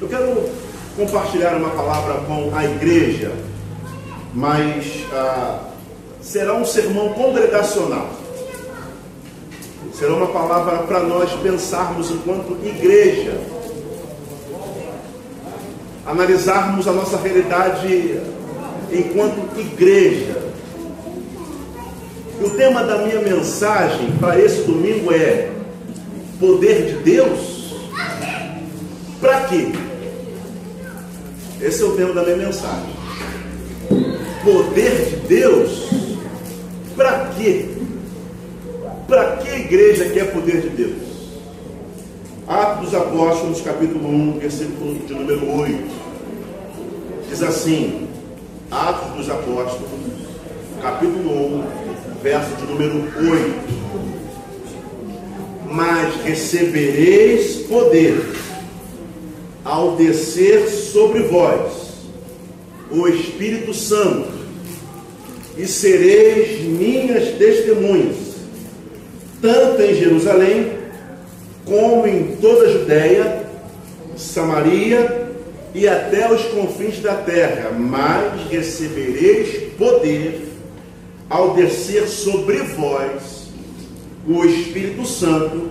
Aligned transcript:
Eu 0.00 0.08
quero 0.08 0.48
compartilhar 0.96 1.56
uma 1.56 1.68
palavra 1.70 2.14
com 2.26 2.50
a 2.56 2.64
igreja, 2.64 3.32
mas 4.34 5.04
ah, 5.12 5.58
será 6.22 6.54
um 6.54 6.64
sermão 6.64 7.10
congregacional. 7.10 8.08
Será 9.92 10.14
uma 10.14 10.28
palavra 10.28 10.78
para 10.86 11.00
nós 11.00 11.30
pensarmos 11.42 12.10
enquanto 12.10 12.56
igreja, 12.64 13.38
analisarmos 16.06 16.88
a 16.88 16.92
nossa 16.92 17.18
realidade 17.18 18.22
enquanto 18.90 19.60
igreja. 19.60 20.50
O 22.42 22.48
tema 22.48 22.84
da 22.84 23.00
minha 23.00 23.20
mensagem 23.20 24.12
para 24.18 24.40
esse 24.40 24.62
domingo 24.62 25.12
é 25.12 25.50
poder 26.38 26.86
de 26.86 27.02
Deus? 27.02 27.74
Para 29.20 29.42
quê? 29.42 29.89
Esse 31.62 31.82
é 31.82 31.84
o 31.84 31.92
tema 31.94 32.14
da 32.14 32.22
minha 32.22 32.36
mensagem. 32.38 32.88
Poder 34.42 35.04
de 35.04 35.16
Deus? 35.28 35.90
Para 36.96 37.30
quê? 37.36 37.68
Para 39.06 39.36
que 39.36 39.48
a 39.48 39.58
igreja 39.58 40.08
quer 40.08 40.32
poder 40.32 40.62
de 40.62 40.70
Deus? 40.70 41.10
Atos 42.48 42.86
dos 42.86 42.94
Apóstolos, 42.94 43.60
capítulo 43.60 44.08
1, 44.08 44.38
versículo 44.38 44.94
de 45.06 45.12
número 45.12 45.60
8. 45.60 45.78
Diz 47.28 47.42
assim: 47.42 48.08
Atos 48.70 49.16
dos 49.18 49.28
Apóstolos, 49.28 49.90
capítulo 50.80 51.58
1, 51.58 51.64
verso 52.22 52.56
de 52.56 52.72
número 52.72 53.04
8. 53.18 53.80
Mas 55.70 56.14
recebereis 56.24 57.66
poder 57.68 58.18
ao 59.64 59.96
descer 59.96 60.68
sobre 60.68 61.22
vós 61.24 61.90
o 62.90 63.06
Espírito 63.06 63.72
Santo, 63.72 64.40
e 65.56 65.66
sereis 65.66 66.62
minhas 66.62 67.36
testemunhas, 67.36 68.16
tanto 69.42 69.82
em 69.82 69.94
Jerusalém, 69.94 70.72
como 71.64 72.06
em 72.06 72.36
toda 72.36 72.64
a 72.64 72.72
Judéia, 72.72 73.46
Samaria 74.16 75.28
e 75.74 75.86
até 75.86 76.32
os 76.32 76.42
confins 76.46 76.98
da 77.00 77.14
terra, 77.14 77.70
mas 77.70 78.50
recebereis 78.50 79.72
poder 79.78 80.48
ao 81.28 81.54
descer 81.54 82.08
sobre 82.08 82.58
vós 82.58 83.50
o 84.26 84.44
Espírito 84.44 85.06
Santo, 85.06 85.70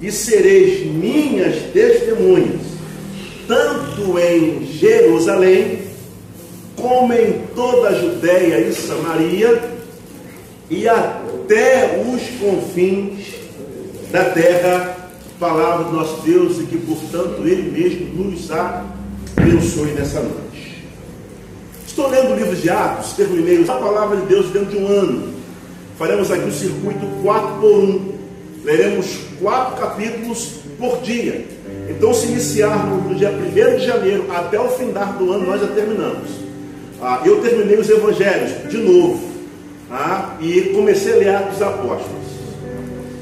e 0.00 0.12
sereis 0.12 0.84
minhas 0.86 1.56
testemunhas, 1.72 2.73
tanto 3.46 4.18
em 4.18 4.66
Jerusalém, 4.66 5.82
como 6.76 7.12
em 7.12 7.44
toda 7.54 7.88
a 7.88 7.94
Judéia 7.94 8.60
e 8.60 8.74
Samaria, 8.74 9.62
e 10.70 10.88
até 10.88 12.02
os 12.06 12.22
confins 12.40 13.34
da 14.10 14.24
terra, 14.26 14.96
palavra 15.38 15.84
do 15.84 15.92
nosso 15.92 16.22
Deus, 16.22 16.58
e 16.60 16.64
que, 16.64 16.78
portanto, 16.78 17.42
Ele 17.44 17.70
mesmo 17.70 18.24
nos 18.24 18.50
abençoe 18.50 19.92
nessa 19.92 20.20
noite. 20.20 20.84
Estou 21.86 22.08
lendo 22.08 22.32
o 22.32 22.36
livro 22.36 22.56
de 22.56 22.68
Atos, 22.70 23.12
terminei 23.12 23.62
a 23.62 23.72
palavra 23.74 24.16
de 24.16 24.26
Deus 24.26 24.46
dentro 24.46 24.70
de 24.70 24.78
um 24.78 24.88
ano. 24.88 25.34
Faremos 25.98 26.30
aqui 26.30 26.48
o 26.48 26.52
circuito 26.52 27.06
4 27.22 27.60
por 27.60 27.70
1. 27.70 28.14
Leremos 28.64 29.18
quatro 29.40 29.76
capítulos 29.76 30.54
por 30.78 31.00
dia. 31.02 31.53
Então, 31.88 32.14
se 32.14 32.26
iniciarmos 32.26 33.04
no 33.04 33.14
dia 33.14 33.30
1 33.30 33.76
de 33.76 33.86
janeiro 33.86 34.26
até 34.30 34.58
o 34.58 34.68
fim 34.68 34.90
do 34.90 35.32
ano, 35.32 35.46
nós 35.46 35.60
já 35.60 35.66
terminamos. 35.68 36.30
Ah, 37.00 37.20
eu 37.24 37.40
terminei 37.42 37.76
os 37.76 37.88
evangelhos 37.90 38.70
de 38.70 38.78
novo. 38.78 39.20
Ah, 39.90 40.36
e 40.40 40.72
comecei 40.74 41.12
a 41.12 41.16
ler 41.16 41.28
Atos 41.34 41.60
Apóstolos. 41.60 42.24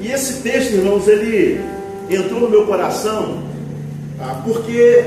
E 0.00 0.10
esse 0.10 0.42
texto, 0.42 0.74
irmãos, 0.74 1.08
ele 1.08 1.60
entrou 2.08 2.40
no 2.40 2.48
meu 2.48 2.66
coração 2.66 3.42
ah, 4.20 4.40
porque 4.44 5.04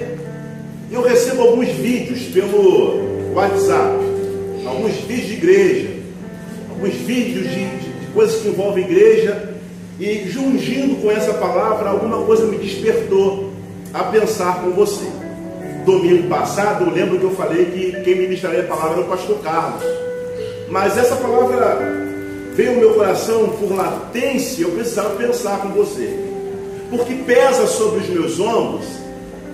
eu 0.92 1.02
recebo 1.02 1.42
alguns 1.42 1.70
vídeos 1.70 2.24
pelo 2.24 3.34
WhatsApp, 3.34 3.98
alguns 4.66 4.96
vídeos 4.96 5.28
de 5.28 5.34
igreja, 5.34 5.90
alguns 6.70 6.94
vídeos 6.94 7.50
de, 7.50 7.66
de, 7.66 8.00
de 8.00 8.08
coisas 8.14 8.42
que 8.42 8.50
envolvem 8.50 8.84
igreja, 8.84 9.55
e 10.00 10.30
jungindo 10.30 11.02
com 11.02 11.12
essa 11.12 11.34
palavra, 11.34 11.90
alguma 11.90 12.26
coisa 12.26 12.46
me 12.46 12.58
despertou 12.58 13.52
a 13.94 14.04
pensar 14.04 14.62
com 14.62 14.72
você. 14.72 15.06
Domingo 15.86 16.28
passado, 16.28 16.86
eu 16.86 16.92
lembro 16.92 17.20
que 17.20 17.24
eu 17.24 17.32
falei 17.32 17.66
que 17.66 18.02
quem 18.04 18.16
ministraria 18.16 18.62
a 18.62 18.68
palavra 18.68 18.94
era 18.94 19.02
o 19.02 19.06
pastor 19.06 19.38
Carlos. 19.40 19.84
Mas 20.70 20.98
essa 20.98 21.16
palavra 21.16 21.80
veio 22.56 22.72
ao 22.72 22.78
meu 22.78 22.94
coração 22.96 23.50
por 23.50 23.74
latência, 23.74 24.64
eu 24.64 24.72
precisava 24.72 25.12
pensar 25.12 25.62
com 25.62 25.70
você. 25.70 26.26
Porque 26.90 27.14
pesa 27.16 27.68
sobre 27.68 28.00
os 28.00 28.10
meus 28.10 28.40
ombros 28.40 28.86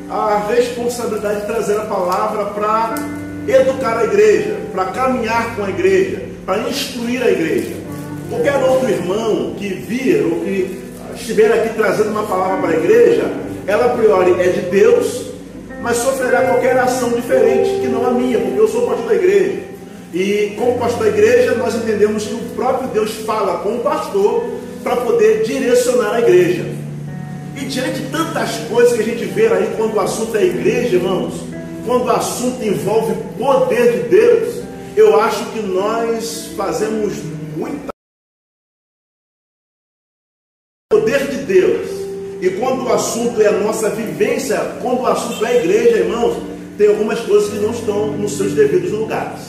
a 0.10 0.46
responsabilidade 0.50 1.42
de 1.42 1.48
trazer 1.48 1.78
a 1.78 1.86
palavra 1.86 2.46
para 2.46 2.96
educar 3.48 3.98
a 3.98 4.04
igreja, 4.06 4.58
para 4.72 4.86
caminhar 4.86 5.56
com 5.56 5.64
a 5.64 5.70
igreja, 5.70 6.24
para 6.46 6.68
instruir 6.70 7.22
a 7.22 7.30
igreja. 7.30 7.81
Qualquer 8.32 8.56
outro 8.64 8.90
irmão 8.90 9.56
que 9.58 9.68
vir 9.68 10.24
ou 10.24 10.40
que 10.40 10.82
estiver 11.16 11.52
aqui 11.52 11.76
trazendo 11.76 12.12
uma 12.12 12.24
palavra 12.24 12.62
para 12.62 12.70
a 12.70 12.80
igreja, 12.80 13.30
ela 13.68 13.88
a 13.88 13.90
priori 13.90 14.32
é 14.40 14.48
de 14.48 14.62
Deus, 14.70 15.32
mas 15.82 15.98
sofrerá 15.98 16.44
qualquer 16.44 16.78
ação 16.78 17.10
diferente 17.10 17.82
que 17.82 17.88
não 17.88 18.08
a 18.08 18.12
minha, 18.12 18.40
porque 18.40 18.58
eu 18.58 18.70
sou 18.70 18.88
pastor 18.88 19.06
da 19.06 19.16
igreja. 19.16 19.64
E 20.14 20.56
como 20.58 20.80
pastor 20.80 21.04
da 21.04 21.08
igreja, 21.10 21.56
nós 21.56 21.76
entendemos 21.76 22.24
que 22.24 22.34
o 22.34 22.40
próprio 22.56 22.88
Deus 22.92 23.12
fala 23.26 23.58
com 23.60 23.76
o 23.76 23.80
pastor 23.80 24.46
para 24.82 24.96
poder 24.96 25.44
direcionar 25.44 26.14
a 26.14 26.22
igreja. 26.22 26.66
E 27.58 27.66
diante 27.66 28.00
de 28.00 28.10
tantas 28.12 28.60
coisas 28.70 28.94
que 28.94 29.02
a 29.02 29.06
gente 29.06 29.26
vê 29.26 29.48
aí 29.48 29.74
quando 29.76 29.96
o 29.96 30.00
assunto 30.00 30.38
é 30.38 30.46
igreja, 30.46 30.96
irmãos, 30.96 31.34
quando 31.86 32.06
o 32.06 32.12
assunto 32.12 32.64
envolve 32.64 33.14
poder 33.38 33.92
de 33.92 34.10
Deus, 34.10 34.64
eu 34.96 35.20
acho 35.20 35.44
que 35.48 35.60
nós 35.60 36.54
fazemos 36.56 37.14
muita 37.58 37.91
poder 40.92 41.26
de 41.28 41.38
Deus. 41.38 41.88
E 42.42 42.50
quando 42.60 42.84
o 42.84 42.94
assunto 42.94 43.42
é 43.42 43.48
a 43.48 43.52
nossa 43.54 43.90
vivência, 43.90 44.58
quando 44.82 45.02
o 45.02 45.08
assunto 45.08 45.44
é 45.46 45.50
a 45.50 45.56
igreja, 45.56 45.98
irmãos, 46.00 46.38
tem 46.78 46.88
algumas 46.90 47.20
coisas 47.22 47.50
que 47.50 47.60
não 47.60 47.72
estão 47.72 48.08
nos 48.08 48.38
seus 48.38 48.52
devidos 48.52 48.92
lugares. 48.92 49.40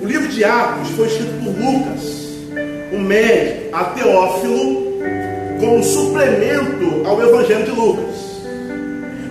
O 0.00 0.06
livro 0.06 0.28
de 0.28 0.42
Atos 0.44 0.90
foi 0.96 1.06
escrito 1.06 1.32
por 1.42 1.52
Lucas, 1.52 2.24
o 2.92 2.98
médico, 2.98 3.76
a 3.76 3.84
Teófilo, 3.84 4.84
como 5.60 5.84
suplemento 5.84 7.06
ao 7.06 7.20
Evangelho 7.20 7.64
de 7.64 7.70
Lucas. 7.70 8.14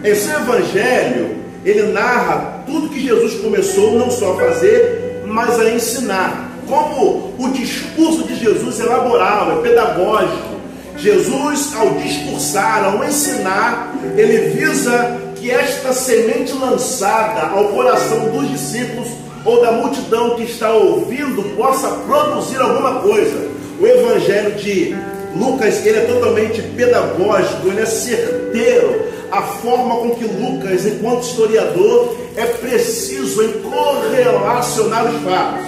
Esse 0.04 0.30
Evangelho, 0.30 1.38
ele 1.66 1.94
narra 1.94 2.64
tudo 2.66 2.90
que 2.90 3.00
Jesus 3.00 3.36
começou 3.36 3.98
não 3.98 4.12
só 4.12 4.34
a 4.34 4.36
fazer, 4.38 5.24
mas 5.26 5.60
a 5.60 5.70
ensinar. 5.70 6.52
Como 6.68 7.34
o 7.38 7.50
discurso 7.50 8.24
de 8.24 8.36
Jesus 8.36 8.80
elaborava, 8.80 9.60
é 9.60 9.62
pedagógico. 9.62 10.53
Jesus, 10.98 11.74
ao 11.76 11.92
discursar, 11.96 12.86
ao 12.86 13.04
ensinar, 13.04 13.94
ele 14.16 14.50
visa 14.52 15.20
que 15.36 15.52
esta 15.52 15.92
semente 15.92 16.54
lançada 16.54 17.48
ao 17.48 17.70
coração 17.70 18.30
dos 18.30 18.50
discípulos 18.50 19.10
ou 19.44 19.62
da 19.62 19.72
multidão 19.74 20.36
que 20.36 20.44
está 20.44 20.72
ouvindo 20.72 21.56
possa 21.56 21.90
produzir 21.90 22.62
alguma 22.62 23.02
coisa. 23.02 23.50
O 23.80 23.86
evangelho 23.86 24.56
de 24.56 24.96
Lucas, 25.36 25.86
ele 25.86 25.98
é 25.98 26.06
totalmente 26.06 26.62
pedagógico, 26.62 27.68
ele 27.68 27.82
é 27.82 27.86
certeiro. 27.86 29.12
A 29.32 29.42
forma 29.42 29.96
com 29.96 30.12
que 30.12 30.26
Lucas, 30.26 30.86
enquanto 30.86 31.24
historiador, 31.24 32.16
é 32.38 32.46
preciso 32.46 33.44
em 33.44 33.52
correlacionar 33.64 35.06
os 35.06 35.24
fatos. 35.24 35.66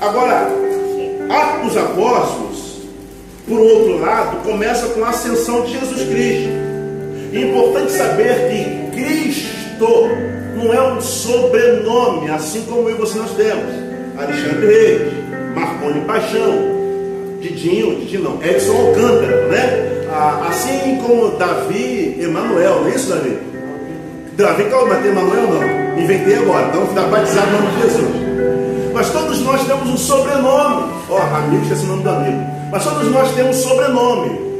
Agora, 0.00 0.48
Atos 1.28 1.76
Apóstolos, 1.76 2.49
por 3.50 3.58
outro 3.58 3.98
lado, 3.98 4.44
começa 4.44 4.86
com 4.86 5.04
a 5.04 5.08
ascensão 5.08 5.62
de 5.62 5.72
Jesus 5.72 6.08
Cristo. 6.08 6.50
É 7.34 7.40
importante 7.40 7.90
saber 7.90 8.48
que 8.48 8.96
Cristo 8.96 10.08
não 10.56 10.72
é 10.72 10.92
um 10.92 11.00
sobrenome, 11.00 12.30
assim 12.30 12.62
como 12.62 12.88
eu 12.88 12.94
e 12.94 12.98
você 12.98 13.18
nós 13.18 13.32
temos. 13.32 13.74
Alexandre 14.16 14.66
Reis, 14.66 15.12
Marconi 15.52 16.00
Paixão, 16.02 16.58
Didinho, 17.40 17.96
Didinho 17.96 18.22
não, 18.22 18.42
Edson 18.42 18.72
Alcântara, 18.72 19.48
né? 19.48 20.06
Assim 20.48 20.98
como 21.04 21.30
Davi 21.32 22.18
Emanuel, 22.20 22.82
não 22.82 22.88
é 22.88 22.94
isso, 22.94 23.08
Davi? 23.08 23.36
Davi, 24.34 24.64
calma, 24.64 24.94
tem 24.96 25.10
Emanuel 25.10 25.48
não. 25.48 26.00
Inventei 26.00 26.36
agora, 26.36 26.68
então 26.68 26.84
está 26.84 27.02
batizado 27.02 27.50
no 27.50 27.62
nome 27.62 27.70
de 27.74 27.82
Jesus. 27.82 28.29
Mas 28.92 29.10
todos 29.10 29.40
nós 29.40 29.66
temos 29.66 29.88
um 29.88 29.96
sobrenome. 29.96 30.92
Ó, 31.08 31.16
oh, 31.16 31.36
amigo, 31.36 31.62
esqueci 31.62 31.84
o 31.84 31.88
nome 31.88 32.02
do 32.02 32.10
amigo. 32.10 32.46
Mas 32.70 32.84
todos 32.84 33.10
nós 33.10 33.34
temos 33.34 33.56
um 33.56 33.68
sobrenome. 33.68 34.50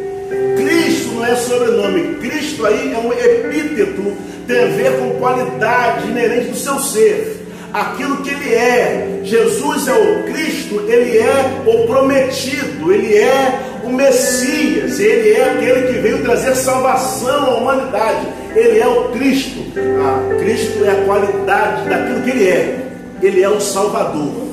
Cristo 0.56 1.14
não 1.14 1.26
é 1.26 1.36
sobrenome. 1.36 2.14
Cristo 2.16 2.66
aí 2.66 2.92
é 2.92 2.98
um 2.98 3.12
epíteto, 3.12 4.16
tem 4.46 4.64
a 4.64 4.66
ver 4.66 4.98
com 4.98 5.10
qualidade 5.18 6.08
inerente 6.08 6.50
do 6.50 6.56
seu 6.56 6.78
ser. 6.78 7.46
Aquilo 7.72 8.18
que 8.18 8.30
ele 8.30 8.54
é. 8.54 9.20
Jesus 9.22 9.86
é 9.86 9.92
o 9.92 10.24
Cristo, 10.24 10.82
ele 10.88 11.18
é 11.18 11.62
o 11.66 11.86
prometido, 11.86 12.92
ele 12.92 13.16
é 13.16 13.60
o 13.84 13.90
Messias, 13.90 14.98
ele 14.98 15.32
é 15.34 15.50
aquele 15.50 15.92
que 15.92 16.00
veio 16.00 16.22
trazer 16.22 16.54
salvação 16.56 17.44
à 17.44 17.54
humanidade. 17.56 18.26
Ele 18.54 18.80
é 18.80 18.88
o 18.88 19.10
Cristo. 19.10 19.60
Ah, 20.02 20.36
Cristo 20.40 20.84
é 20.84 20.90
a 20.90 21.04
qualidade 21.04 21.88
daquilo 21.88 22.22
que 22.22 22.30
ele 22.30 22.48
é. 22.48 22.79
Ele 23.22 23.42
é 23.42 23.48
o 23.48 23.60
Salvador. 23.60 24.50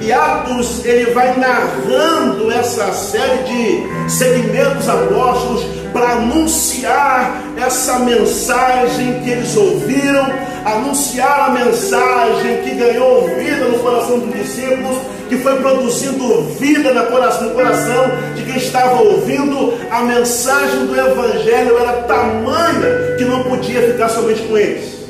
E 0.00 0.12
Atos 0.12 0.84
ele 0.84 1.12
vai 1.12 1.36
narrando 1.38 2.50
essa 2.50 2.92
série 2.92 3.44
de 3.44 4.10
segmentos 4.10 4.88
apóstolos 4.88 5.64
para 5.92 6.12
anunciar 6.14 7.40
essa 7.56 8.00
mensagem 8.00 9.20
que 9.20 9.30
eles 9.30 9.56
ouviram, 9.56 10.26
anunciar 10.64 11.50
a 11.50 11.52
mensagem 11.52 12.62
que 12.64 12.74
ganhou 12.74 13.28
vida 13.28 13.66
no 13.66 13.78
coração 13.78 14.18
dos 14.18 14.34
discípulos, 14.34 14.98
que 15.28 15.36
foi 15.36 15.56
produzindo 15.60 16.42
vida 16.58 16.92
no 16.92 17.06
coração, 17.06 17.48
no 17.48 17.54
coração 17.54 18.10
de 18.34 18.42
quem 18.42 18.56
estava 18.56 19.00
ouvindo. 19.02 19.74
A 19.88 20.00
mensagem 20.00 20.86
do 20.86 20.98
Evangelho 20.98 21.78
era 21.78 22.02
tamanha 22.02 23.16
que 23.16 23.24
não 23.24 23.44
podia 23.44 23.82
ficar 23.82 24.08
somente 24.08 24.42
com 24.42 24.58
eles. 24.58 25.01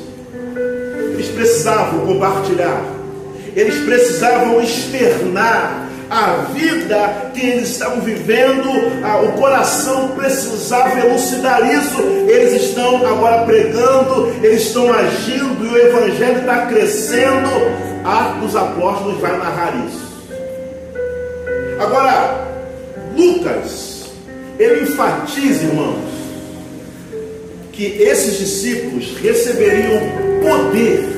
Precisavam 1.43 2.05
compartilhar 2.05 2.81
eles 3.53 3.83
precisavam 3.83 4.61
externar 4.61 5.89
a 6.09 6.45
vida 6.53 7.31
que 7.33 7.41
eles 7.41 7.69
estavam 7.69 8.01
vivendo, 8.01 8.69
o 9.25 9.31
coração 9.33 10.09
precisava 10.15 10.99
elucidar 10.99 11.61
isso. 11.75 12.01
Eles 12.27 12.63
estão 12.63 12.95
agora 13.05 13.45
pregando, 13.45 14.33
eles 14.41 14.63
estão 14.63 14.91
agindo 14.93 15.65
e 15.65 15.67
o 15.67 15.77
evangelho 15.77 16.39
está 16.39 16.65
crescendo. 16.67 17.49
Atos 18.05 18.41
dos 18.41 18.55
Apóstolos 18.55 19.19
vai 19.19 19.37
narrar 19.37 19.73
isso. 19.85 20.13
Agora, 21.79 22.47
Lucas, 23.17 24.05
ele 24.57 24.83
enfatiza, 24.83 25.65
irmãos, 25.65 26.13
que 27.71 27.85
esses 28.01 28.37
discípulos 28.37 29.17
receberiam 29.21 29.99
poder 30.41 31.12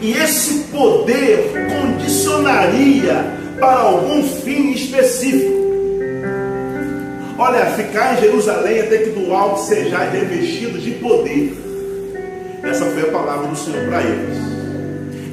e 0.00 0.12
esse 0.12 0.64
poder 0.70 1.52
condicionaria 1.68 3.24
para 3.58 3.80
algum 3.80 4.22
fim 4.22 4.72
específico. 4.72 5.60
Olha, 7.38 7.66
ficar 7.66 8.14
em 8.14 8.20
Jerusalém 8.20 8.80
até 8.80 8.98
que 8.98 9.10
do 9.10 9.32
alto 9.34 9.60
sejais 9.60 10.12
revestidos 10.12 10.82
de 10.82 10.92
poder. 10.92 11.54
Essa 12.62 12.84
foi 12.86 13.02
a 13.02 13.12
palavra 13.12 13.48
do 13.48 13.56
Senhor 13.56 13.86
para 13.88 14.02
eles. 14.02 14.38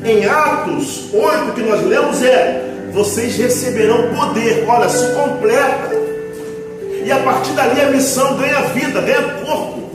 Em 0.05 0.25
Atos 0.25 1.13
8 1.13 1.53
que 1.53 1.61
nós 1.61 1.83
lemos 1.85 2.23
é: 2.23 2.89
vocês 2.93 3.35
receberão 3.35 4.13
poder. 4.13 4.65
Olha, 4.67 4.89
se 4.89 5.13
completa. 5.13 5.95
E 7.05 7.11
a 7.11 7.19
partir 7.19 7.51
dali 7.51 7.81
a 7.81 7.91
missão 7.91 8.37
ganha 8.37 8.61
vida, 8.69 9.01
ganha 9.01 9.23
corpo. 9.45 9.91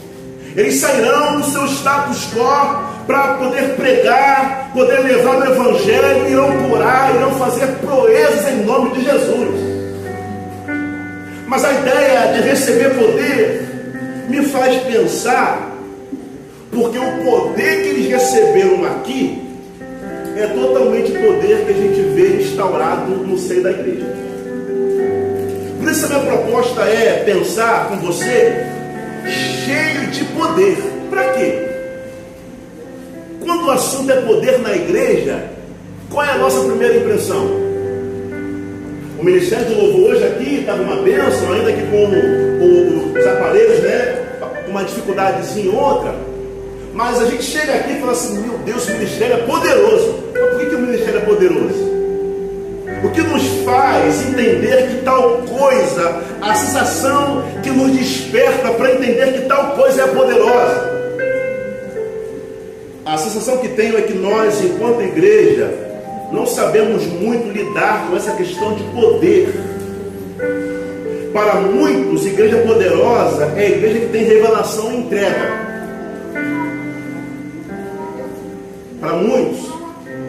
Eles 0.54 0.76
sairão 0.76 1.40
do 1.40 1.44
seu 1.44 1.66
status 1.66 2.28
quo 2.34 2.91
para 3.06 3.34
poder 3.34 3.74
pregar, 3.76 4.70
poder 4.72 5.00
levar 5.00 5.38
o 5.38 5.52
Evangelho, 5.52 6.28
irão 6.28 6.68
curar, 6.68 7.14
irão 7.14 7.32
fazer 7.32 7.66
proezas 7.78 8.48
em 8.48 8.64
nome 8.64 8.92
de 8.92 9.04
Jesus. 9.04 9.72
Mas 11.46 11.64
a 11.64 11.72
ideia 11.72 12.32
de 12.32 12.48
receber 12.48 12.94
poder 12.94 13.68
me 14.28 14.42
faz 14.46 14.82
pensar, 14.84 15.70
porque 16.70 16.98
o 16.98 17.24
poder 17.24 17.82
que 17.82 17.88
eles 17.88 18.10
receberam 18.10 18.84
aqui 18.86 19.42
é 20.36 20.46
totalmente 20.46 21.12
poder 21.12 21.64
que 21.66 21.70
a 21.70 21.74
gente 21.74 22.00
vê 22.14 22.42
instaurado 22.42 23.10
no 23.10 23.36
seio 23.36 23.62
da 23.62 23.70
igreja. 23.70 24.06
Por 25.78 25.90
isso 25.90 26.06
a 26.06 26.08
minha 26.08 26.20
proposta 26.20 26.82
é 26.82 27.22
pensar 27.24 27.88
com 27.88 27.96
você 27.96 28.66
cheio 29.64 30.06
de 30.10 30.24
poder. 30.26 30.78
Para 31.10 31.32
quê? 31.32 31.71
Quando 33.52 33.66
o 33.66 33.70
assunto 33.70 34.10
é 34.10 34.16
poder 34.22 34.60
na 34.60 34.74
igreja, 34.74 35.44
qual 36.10 36.24
é 36.24 36.30
a 36.30 36.38
nossa 36.38 36.60
primeira 36.60 36.96
impressão? 36.96 37.44
O 39.18 39.22
Ministério 39.22 39.66
de 39.66 39.74
Louvor 39.74 40.12
hoje 40.12 40.24
aqui 40.24 40.60
estava 40.60 40.82
uma 40.82 40.96
bênção, 41.02 41.52
ainda 41.52 41.70
que 41.70 41.82
com 41.82 43.12
os 43.12 43.26
aparelhos, 43.26 43.80
né? 43.80 44.24
Uma 44.66 44.82
dificuldadezinha 44.84 45.70
outra. 45.70 46.14
Mas 46.94 47.20
a 47.20 47.26
gente 47.26 47.42
chega 47.42 47.74
aqui 47.74 47.92
e 47.92 48.00
fala 48.00 48.12
assim, 48.12 48.38
meu 48.38 48.56
Deus, 48.60 48.88
o 48.88 48.92
ministério 48.92 49.34
é 49.34 49.38
poderoso. 49.40 50.14
Mas 50.32 50.50
por 50.50 50.58
que, 50.58 50.66
que 50.66 50.74
o 50.74 50.78
ministério 50.78 51.18
é 51.18 51.22
poderoso? 51.22 51.92
O 53.04 53.10
que 53.10 53.20
nos 53.20 53.46
faz 53.66 54.28
entender 54.28 54.88
que 54.88 55.04
tal 55.04 55.42
coisa, 55.42 56.22
a 56.40 56.54
sensação 56.54 57.44
que 57.62 57.68
nos 57.68 57.92
desperta 57.92 58.70
para 58.70 58.92
entender 58.92 59.34
que 59.34 59.40
tal 59.42 59.72
coisa 59.72 60.04
é 60.04 60.06
poderosa. 60.06 60.91
A 63.04 63.16
sensação 63.16 63.58
que 63.58 63.68
tenho 63.68 63.98
é 63.98 64.02
que 64.02 64.14
nós, 64.14 64.62
enquanto 64.62 65.02
igreja, 65.02 65.70
não 66.30 66.46
sabemos 66.46 67.04
muito 67.06 67.50
lidar 67.52 68.08
com 68.08 68.16
essa 68.16 68.32
questão 68.32 68.74
de 68.74 68.84
poder. 68.84 69.52
Para 71.32 71.56
muitos, 71.62 72.24
igreja 72.24 72.58
poderosa 72.58 73.44
é 73.56 73.66
a 73.66 73.70
igreja 73.70 74.00
que 74.00 74.12
tem 74.12 74.24
revelação 74.24 74.92
e 74.92 74.96
entrega. 74.98 75.62
Para 79.00 79.14
muitos, 79.14 79.68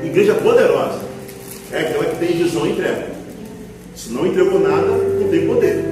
igreja 0.03 0.33
poderosa 0.33 0.99
é 1.71 1.79
aquela 1.79 2.05
que 2.05 2.25
tem 2.25 2.37
visão 2.37 2.65
e 2.65 2.71
entrega. 2.71 3.07
Se 3.95 4.11
não 4.11 4.25
entregou 4.25 4.59
nada, 4.59 4.87
não 4.87 5.29
tem 5.29 5.45
poder. 5.45 5.85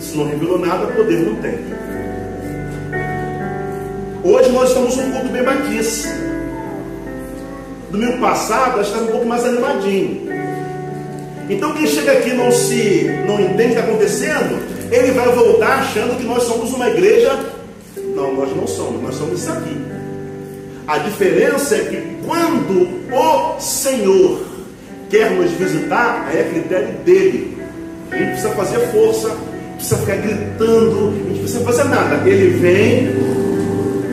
Se 0.00 0.16
não 0.16 0.26
revelou 0.26 0.58
nada, 0.58 0.86
poder 0.86 1.18
não 1.18 1.36
tem. 1.36 1.54
Hoje 4.24 4.50
nós 4.52 4.70
estamos 4.70 4.96
um 4.96 5.12
culto 5.12 5.28
bem 5.28 5.42
batice. 5.42 6.08
Domingo 7.90 8.18
passado, 8.20 8.78
nós 8.78 8.86
estávamos 8.86 9.10
um 9.10 9.12
pouco 9.12 9.26
mais 9.26 9.44
animadinho. 9.44 10.22
Então 11.50 11.74
quem 11.74 11.86
chega 11.86 12.12
aqui 12.12 12.32
não 12.32 12.50
se 12.50 13.04
não 13.26 13.38
entende 13.38 13.52
o 13.52 13.56
que 13.56 13.72
está 13.74 13.80
acontecendo, 13.82 14.62
ele 14.90 15.10
vai 15.10 15.28
voltar 15.28 15.80
achando 15.80 16.16
que 16.16 16.24
nós 16.24 16.42
somos 16.44 16.72
uma 16.72 16.88
igreja. 16.88 17.38
Não, 18.16 18.32
nós 18.32 18.56
não 18.56 18.66
somos, 18.66 19.02
nós 19.02 19.14
somos 19.14 19.42
isso 19.42 19.52
aqui. 19.52 19.76
A 20.86 20.96
diferença 20.96 21.76
é 21.76 21.80
que 21.80 22.26
quando 22.26 22.88
o 23.12 23.60
Senhor 23.60 24.42
quer 25.10 25.32
nos 25.32 25.50
visitar, 25.50 26.34
é 26.34 26.44
critério 26.44 26.94
dele. 27.04 27.58
A 28.10 28.16
gente 28.16 28.28
precisa 28.28 28.54
fazer 28.54 28.78
força, 28.88 29.36
precisa 29.76 29.98
ficar 29.98 30.16
gritando, 30.16 31.08
a 31.08 31.28
gente 31.28 31.40
precisa 31.40 31.60
fazer 31.60 31.84
nada. 31.84 32.26
Ele 32.26 32.56
vem, 32.58 33.33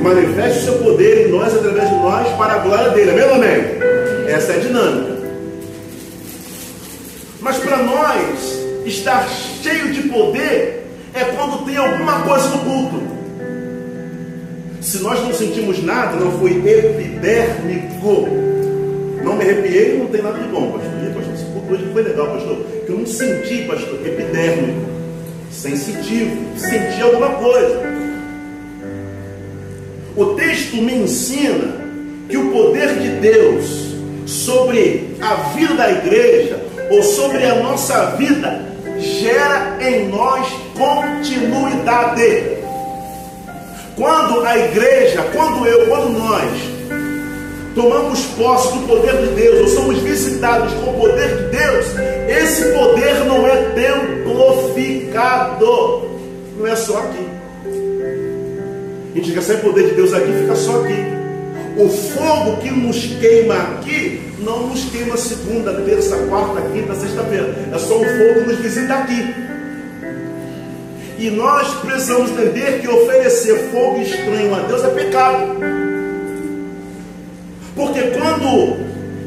manifeste 0.01 0.59
o 0.59 0.61
seu 0.63 0.73
poder 0.79 1.27
em 1.27 1.31
nós, 1.31 1.55
através 1.55 1.89
de 1.89 1.95
nós, 1.95 2.27
para 2.37 2.53
a 2.53 2.57
glória 2.59 2.89
dele. 2.89 3.11
Amém 3.11 3.23
amém? 3.23 4.31
Essa 4.33 4.53
é 4.53 4.55
a 4.55 4.59
dinâmica. 4.59 5.21
Mas 7.41 7.57
para 7.57 7.77
nós, 7.77 8.59
estar 8.85 9.27
cheio 9.27 9.91
de 9.91 10.03
poder 10.09 10.85
é 11.13 11.23
quando 11.35 11.65
tem 11.65 11.75
alguma 11.77 12.21
coisa 12.21 12.47
no 12.49 12.59
culto. 12.59 13.01
Se 14.79 14.99
nós 14.99 15.19
não 15.21 15.33
sentimos 15.33 15.83
nada, 15.83 16.17
não 16.17 16.31
foi 16.39 16.51
epidérmico. 16.51 18.27
Não 19.23 19.35
me 19.35 19.43
arrepiei, 19.43 19.99
não 19.99 20.07
tem 20.07 20.21
nada 20.21 20.39
de 20.39 20.47
bom, 20.47 20.71
pastor. 20.71 20.91
E, 21.03 21.13
pastor, 21.13 21.33
esse 21.33 21.45
culto 21.45 21.73
hoje 21.73 21.87
foi 21.93 22.01
legal, 22.01 22.27
pastor. 22.27 22.57
Que 22.85 22.91
eu 22.91 22.97
não 22.97 23.05
senti, 23.05 23.65
pastor, 23.67 23.99
epidérmico. 24.05 24.89
Sensitivo, 25.51 26.37
senti 26.57 27.01
alguma 27.01 27.29
coisa. 27.29 27.90
O 30.15 30.35
texto 30.35 30.77
me 30.77 30.93
ensina 30.93 31.73
que 32.27 32.37
o 32.37 32.51
poder 32.51 32.99
de 32.99 33.09
Deus 33.21 33.95
sobre 34.25 35.15
a 35.21 35.35
vida 35.53 35.75
da 35.75 35.91
igreja 35.91 36.59
ou 36.89 37.01
sobre 37.01 37.45
a 37.45 37.55
nossa 37.55 38.17
vida 38.17 38.61
gera 38.99 39.77
em 39.81 40.09
nós 40.09 40.45
continuidade. 40.77 42.57
Quando 43.95 44.45
a 44.45 44.57
igreja, 44.57 45.23
quando 45.33 45.65
eu, 45.65 45.87
quando 45.87 46.09
nós 46.17 46.51
tomamos 47.73 48.19
posse 48.37 48.73
do 48.73 48.85
poder 48.87 49.15
de 49.17 49.27
Deus, 49.27 49.61
ou 49.61 49.67
somos 49.67 49.99
visitados 49.99 50.73
com 50.73 50.89
o 50.91 50.99
poder 50.99 51.37
de 51.37 51.43
Deus, 51.57 51.85
esse 52.27 52.65
poder 52.73 53.23
não 53.25 53.47
é 53.47 53.55
templificado, 53.73 56.01
não 56.57 56.67
é 56.67 56.75
só 56.75 56.97
aqui. 56.97 57.30
A 59.11 59.17
gente 59.17 59.31
recebe 59.31 59.59
o 59.59 59.63
poder 59.69 59.89
de 59.89 59.95
Deus 59.95 60.13
aqui 60.13 60.31
fica 60.31 60.55
só 60.55 60.81
aqui. 60.81 60.95
O 61.77 61.89
fogo 61.89 62.57
que 62.61 62.71
nos 62.71 62.97
queima 63.19 63.55
aqui 63.55 64.21
não 64.39 64.67
nos 64.67 64.85
queima 64.85 65.17
segunda, 65.17 65.73
terça, 65.73 66.15
quarta, 66.29 66.61
quinta, 66.73 66.95
sexta-feira. 66.95 67.53
É 67.73 67.77
só 67.77 67.95
o 67.95 68.05
fogo 68.05 68.41
que 68.41 68.47
nos 68.47 68.59
visita 68.59 68.93
aqui. 68.93 69.35
E 71.17 71.29
nós 71.29 71.67
precisamos 71.81 72.31
entender 72.31 72.79
que 72.79 72.87
oferecer 72.87 73.69
fogo 73.71 74.01
estranho 74.01 74.55
a 74.55 74.61
Deus 74.61 74.83
é 74.83 74.89
pecado. 74.89 75.57
Porque 77.75 78.01
quando 78.01 78.77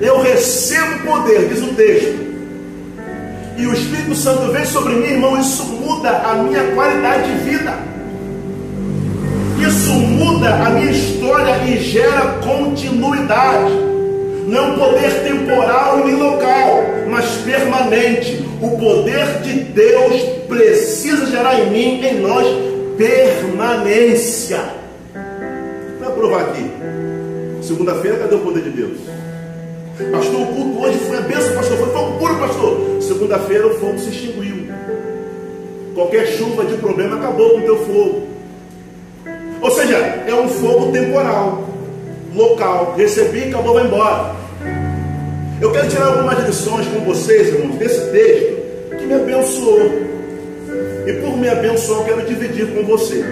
eu 0.01 0.21
recebo 0.21 1.07
poder, 1.07 1.49
diz 1.49 1.63
o 1.63 1.75
texto, 1.75 2.25
e 3.57 3.67
o 3.67 3.73
Espírito 3.73 4.15
Santo 4.17 4.51
vem 4.51 4.65
sobre 4.65 4.95
mim, 4.95 5.07
irmão, 5.07 5.39
isso 5.39 5.63
muda 5.65 6.11
a 6.11 6.35
minha 6.35 6.75
qualidade 6.75 7.33
de 7.33 7.51
vida. 7.51 7.94
Muda 10.15 10.55
a 10.55 10.71
minha 10.71 10.93
história 10.93 11.57
e 11.67 11.79
gera 11.79 12.39
continuidade. 12.45 13.73
Não 14.47 14.79
poder 14.79 15.25
temporal 15.25 16.05
nem 16.05 16.15
local, 16.15 16.85
mas 17.11 17.25
permanente. 17.39 18.45
O 18.63 18.79
poder 18.79 19.41
de 19.43 19.61
Deus 19.61 20.23
precisa 20.47 21.27
gerar 21.27 21.61
em 21.61 21.71
mim, 21.71 22.07
em 22.07 22.21
nós, 22.21 22.47
permanência. 22.97 24.61
Vou 26.01 26.13
provar 26.13 26.43
aqui. 26.43 26.71
Segunda-feira, 27.63 28.19
cadê 28.19 28.37
o 28.37 28.41
poder 28.41 28.63
de 28.63 28.71
Deus? 28.71 28.99
Pastor, 30.13 30.43
o 30.43 30.47
culto 30.47 30.83
hoje 30.83 30.99
foi 30.99 31.19
a 31.19 31.21
bênção, 31.23 31.55
pastor. 31.55 31.79
Foi 31.79 31.89
fogo 31.89 32.19
puro, 32.19 32.37
pastor. 32.37 33.03
Segunda-feira 33.03 33.67
o 33.67 33.75
fogo 33.81 33.99
se 33.99 34.11
extinguiu. 34.11 34.69
Qualquer 35.95 36.27
chuva 36.27 36.65
de 36.65 36.77
problema 36.77 37.17
acabou 37.17 37.51
com 37.51 37.59
o 37.59 37.63
teu 37.63 37.79
fogo. 37.87 38.34
Ou 39.65 39.71
seja, 39.71 39.97
é 39.97 40.35
um 40.35 40.47
fogo 40.47 40.93
temporal, 40.93 41.65
local. 42.35 42.95
Recebi, 42.99 43.45
acabou, 43.45 43.73
vai 43.73 43.87
embora. 43.87 44.35
Eu 45.59 45.73
quero 45.73 45.89
tirar 45.89 46.09
algumas 46.09 46.47
lições 46.47 46.87
com 46.89 47.01
vocês, 47.01 47.49
irmãos, 47.49 47.77
desse 47.77 48.11
texto 48.11 48.57
que 48.99 49.07
me 49.07 49.15
abençoou. 49.15 49.91
E 51.07 51.13
por 51.15 51.39
me 51.39 51.49
abençoar, 51.49 52.01
eu 52.01 52.05
quero 52.05 52.27
dividir 52.27 52.75
com 52.75 52.85
você. 52.85 53.25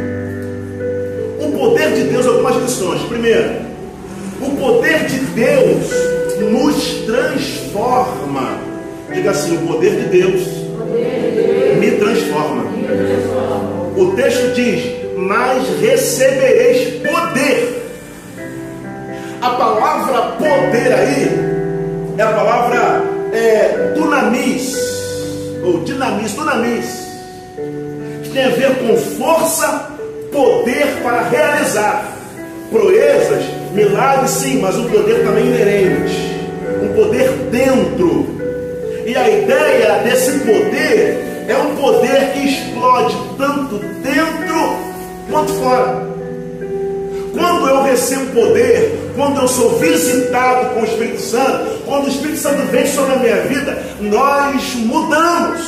O 1.39 1.53
poder 1.53 1.93
de 1.93 2.05
Deus, 2.05 2.27
algumas 2.27 2.57
lições. 2.63 3.03
Primeiro, 3.03 3.51
o 4.41 4.57
poder 4.57 5.05
de 5.05 5.19
Deus 5.19 5.91
nos 6.51 7.05
transforma. 7.05 8.59
Diga 9.13 9.33
assim: 9.33 9.57
o 9.57 9.67
poder 9.67 9.97
de 9.97 10.09
Deus 10.09 10.47
me 11.79 11.91
transforma. 11.91 12.65
O 13.99 14.13
texto 14.17 14.55
diz: 14.55 15.02
Mas 15.29 15.69
recebereis 15.81 17.01
poder. 17.01 17.83
A 19.41 19.51
palavra 19.51 20.23
poder 20.39 20.93
aí 20.93 21.31
é 22.19 22.23
a 22.23 22.33
palavra 22.33 23.03
é, 23.33 23.93
dunamis, 23.95 24.77
ou 25.65 25.83
dinamis, 25.85 26.33
dunamis, 26.33 26.87
que 28.23 28.31
tem 28.31 28.45
a 28.45 28.51
ver 28.51 28.77
com 28.79 28.97
força, 28.97 29.91
poder 30.31 30.87
para 31.03 31.23
realizar 31.23 32.13
proezas, 32.71 33.45
milagres, 33.73 34.31
sim, 34.31 34.61
mas 34.61 34.77
um 34.77 34.89
poder 34.89 35.25
também 35.25 35.47
inerente 35.47 36.33
um 36.83 36.95
poder 36.95 37.29
dentro. 37.51 38.27
E 39.07 39.17
a 39.17 39.29
ideia 39.29 40.03
desse 40.05 40.39
poder 40.41 41.45
é 41.49 41.57
um 41.57 41.77
poder 41.77 42.33
que 42.33 42.49
explode 42.49 43.17
tanto 43.37 43.79
dentro 43.79 44.92
quanto 45.31 45.53
fora. 45.55 46.13
Quando 47.33 47.69
eu 47.69 47.83
recebo 47.83 48.27
poder, 48.33 49.13
quando 49.17 49.41
eu 49.41 49.49
sou 49.49 49.79
visitado 49.79 50.75
com 50.75 50.81
o 50.81 50.85
Espírito 50.85 51.21
Santo, 51.21 51.83
quando 51.87 52.05
o 52.05 52.09
Espírito 52.09 52.39
Santo 52.39 52.63
vem 52.71 52.87
sobre 52.87 53.15
a 53.15 53.17
minha 53.17 53.41
vida, 53.43 53.83
nós 54.01 54.75
mudamos, 54.75 55.61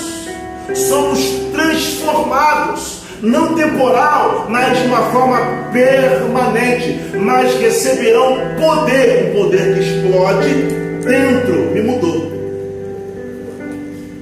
somos 0.74 1.20
transformados, 1.52 3.02
não 3.22 3.54
temporal, 3.54 4.46
mas 4.48 4.78
de 4.78 4.86
uma 4.86 5.10
forma 5.10 5.38
permanente, 5.72 7.00
mas 7.16 7.54
receberão 7.54 8.38
poder, 8.60 9.30
um 9.30 9.42
poder 9.42 9.74
que 9.74 9.80
explode 9.80 10.84
dentro 11.04 11.54
me 11.72 11.82
mudou. 11.82 12.32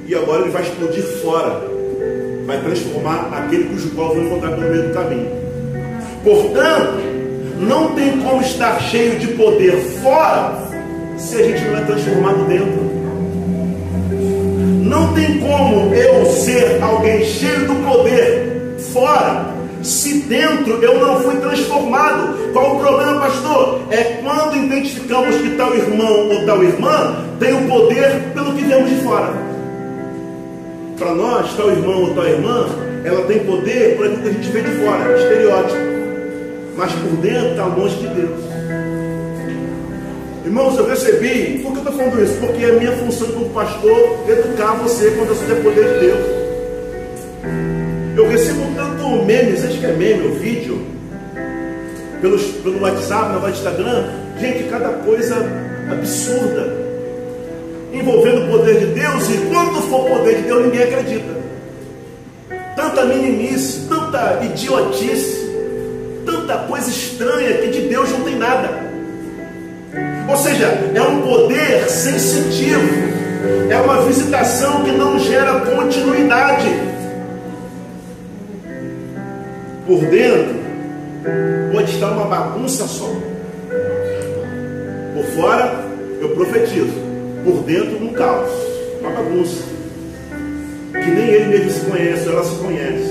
E 0.06 0.14
agora 0.14 0.42
ele 0.42 0.50
vai 0.50 0.62
explodir 0.62 1.04
fora. 1.22 1.71
Vai 2.52 2.60
transformar 2.60 3.30
aquele 3.32 3.64
cujo 3.64 3.88
qual 3.92 4.08
eu 4.08 4.14
vou 4.16 4.24
encontrar 4.26 4.50
pelo 4.50 4.70
meio 4.70 4.88
do 4.88 4.92
caminho. 4.92 5.26
Portanto, 6.22 7.00
não 7.58 7.94
tem 7.94 8.20
como 8.20 8.42
estar 8.42 8.78
cheio 8.78 9.18
de 9.18 9.28
poder 9.28 9.74
fora 10.02 10.58
se 11.16 11.36
a 11.36 11.44
gente 11.44 11.64
não 11.64 11.78
é 11.78 11.80
transformado 11.80 12.46
dentro. 12.46 12.92
Não 14.84 15.14
tem 15.14 15.38
como 15.38 15.94
eu 15.94 16.26
ser 16.26 16.82
alguém 16.82 17.24
cheio 17.24 17.66
do 17.68 17.74
poder 17.88 18.76
fora 18.92 19.46
se 19.82 20.18
dentro 20.24 20.74
eu 20.84 21.00
não 21.00 21.22
fui 21.22 21.36
transformado. 21.36 22.52
Qual 22.52 22.76
o 22.76 22.80
problema, 22.80 23.18
pastor? 23.18 23.80
É 23.90 24.20
quando 24.22 24.58
identificamos 24.58 25.36
que 25.36 25.56
tal 25.56 25.74
irmão 25.74 26.28
ou 26.28 26.44
tal 26.44 26.62
irmã 26.62 27.16
tem 27.40 27.54
o 27.54 27.66
poder 27.66 28.30
pelo 28.34 28.52
que 28.52 28.62
vemos 28.62 28.90
de 28.90 28.96
fora. 28.96 29.51
Para 31.02 31.16
nós, 31.16 31.56
tal 31.56 31.68
irmão 31.68 32.04
ou 32.04 32.14
tal 32.14 32.24
irmã, 32.24 32.64
ela 33.04 33.26
tem 33.26 33.40
poder 33.40 33.96
por 33.96 34.06
aquilo 34.06 34.22
que 34.22 34.28
a 34.28 34.32
gente 34.34 34.48
vê 34.50 34.60
de 34.60 34.70
fora, 34.84 35.18
estereótipo. 35.18 35.78
Mas 36.76 36.92
por 36.92 37.16
dentro 37.16 37.50
está 37.50 37.66
longe 37.66 37.96
de 37.96 38.06
Deus. 38.06 38.40
Irmãos, 40.44 40.78
eu 40.78 40.86
recebi, 40.86 41.58
por 41.58 41.72
que 41.72 41.78
eu 41.78 41.82
estou 41.82 41.92
falando 41.92 42.22
isso? 42.22 42.34
Porque 42.34 42.64
é 42.64 42.72
minha 42.78 42.92
função 42.92 43.26
como 43.32 43.50
pastor 43.50 44.24
educar 44.28 44.74
você 44.74 45.10
quando 45.10 45.30
eu 45.30 45.34
sou 45.34 45.56
poder 45.56 45.92
de 45.92 45.98
Deus. 46.06 46.26
Eu 48.16 48.28
recebo 48.28 48.60
tanto 48.76 49.24
memes, 49.24 49.64
acho 49.64 49.80
que 49.80 49.86
é 49.86 49.92
meme, 49.92 50.28
o 50.28 50.34
vídeo, 50.34 50.86
pelos, 52.20 52.42
pelo 52.62 52.80
WhatsApp, 52.80 53.40
no 53.40 53.48
Instagram, 53.48 54.04
gente, 54.38 54.68
cada 54.70 54.90
coisa 54.90 55.34
absurda, 55.90 56.81
envolvendo 57.92 58.44
o 58.44 58.48
poder 58.48 58.78
de 58.78 58.86
Deus, 58.86 59.28
e 59.28 59.36
quando 59.48 59.82
for 59.88 60.08
poder 60.08 60.36
de 60.36 60.42
Deus, 60.42 60.64
ninguém 60.64 60.82
acredita. 60.82 61.42
Tanta 62.74 63.04
meninice, 63.04 63.86
tanta 63.88 64.40
idiotice, 64.42 65.50
tanta 66.24 66.58
coisa 66.58 66.88
estranha 66.88 67.58
que 67.58 67.68
de 67.68 67.88
Deus 67.88 68.10
não 68.10 68.22
tem 68.22 68.36
nada. 68.36 68.92
Ou 70.28 70.36
seja, 70.36 70.66
é 70.94 71.02
um 71.02 71.20
poder 71.20 71.88
sensitivo, 71.90 72.88
é 73.68 73.76
uma 73.76 74.02
visitação 74.02 74.84
que 74.84 74.92
não 74.92 75.18
gera 75.18 75.60
continuidade. 75.60 76.68
Por 79.86 80.00
dentro, 80.06 80.54
pode 81.72 81.90
estar 81.90 82.12
uma 82.12 82.24
bagunça 82.24 82.86
só. 82.86 83.10
Por 85.14 85.24
fora, 85.34 85.84
eu 86.20 86.30
profetizo. 86.30 87.11
Por 87.44 87.64
dentro, 87.64 88.04
um 88.04 88.12
caos, 88.12 88.50
uma 89.00 89.10
bagunça. 89.10 89.64
Que 90.92 91.10
nem 91.10 91.28
ele 91.28 91.46
mesmo 91.46 91.70
se 91.70 91.80
conhece, 91.86 92.28
ela 92.28 92.44
se 92.44 92.54
conhece. 92.56 93.10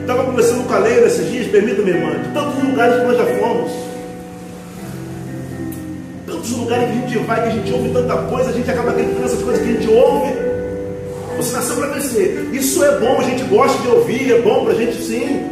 Estava 0.00 0.24
conversando 0.24 0.66
com 0.66 0.74
a 0.74 0.78
Leila 0.78 1.06
esses 1.06 1.30
dias, 1.30 1.46
permita-me, 1.46 1.90
irmã, 1.90 2.10
de 2.10 2.28
tantos 2.34 2.62
lugares 2.62 2.96
que 2.96 3.06
nós 3.06 3.16
já 3.16 3.24
fomos. 3.38 3.72
Tantos 6.26 6.50
lugares 6.50 6.90
que 6.90 6.92
a 6.92 7.00
gente 7.00 7.18
vai, 7.26 7.42
que 7.42 7.48
a 7.48 7.52
gente 7.52 7.72
ouve 7.72 7.88
tanta 7.90 8.16
coisa, 8.16 8.50
a 8.50 8.52
gente 8.52 8.70
acaba 8.70 8.90
acreditando 8.90 9.22
nessas 9.22 9.42
coisas 9.42 9.62
que 9.62 9.70
a 9.70 9.72
gente 9.72 9.88
ouve. 9.88 10.32
Você 11.38 11.56
nasceu 11.56 11.76
para 11.76 11.88
crescer. 11.88 12.50
Isso 12.52 12.84
é 12.84 12.98
bom, 12.98 13.18
a 13.18 13.24
gente 13.24 13.44
gosta 13.44 13.80
de 13.80 13.88
ouvir, 13.88 14.30
é 14.30 14.42
bom 14.42 14.64
para 14.64 14.74
a 14.74 14.76
gente 14.76 15.02
sim. 15.02 15.48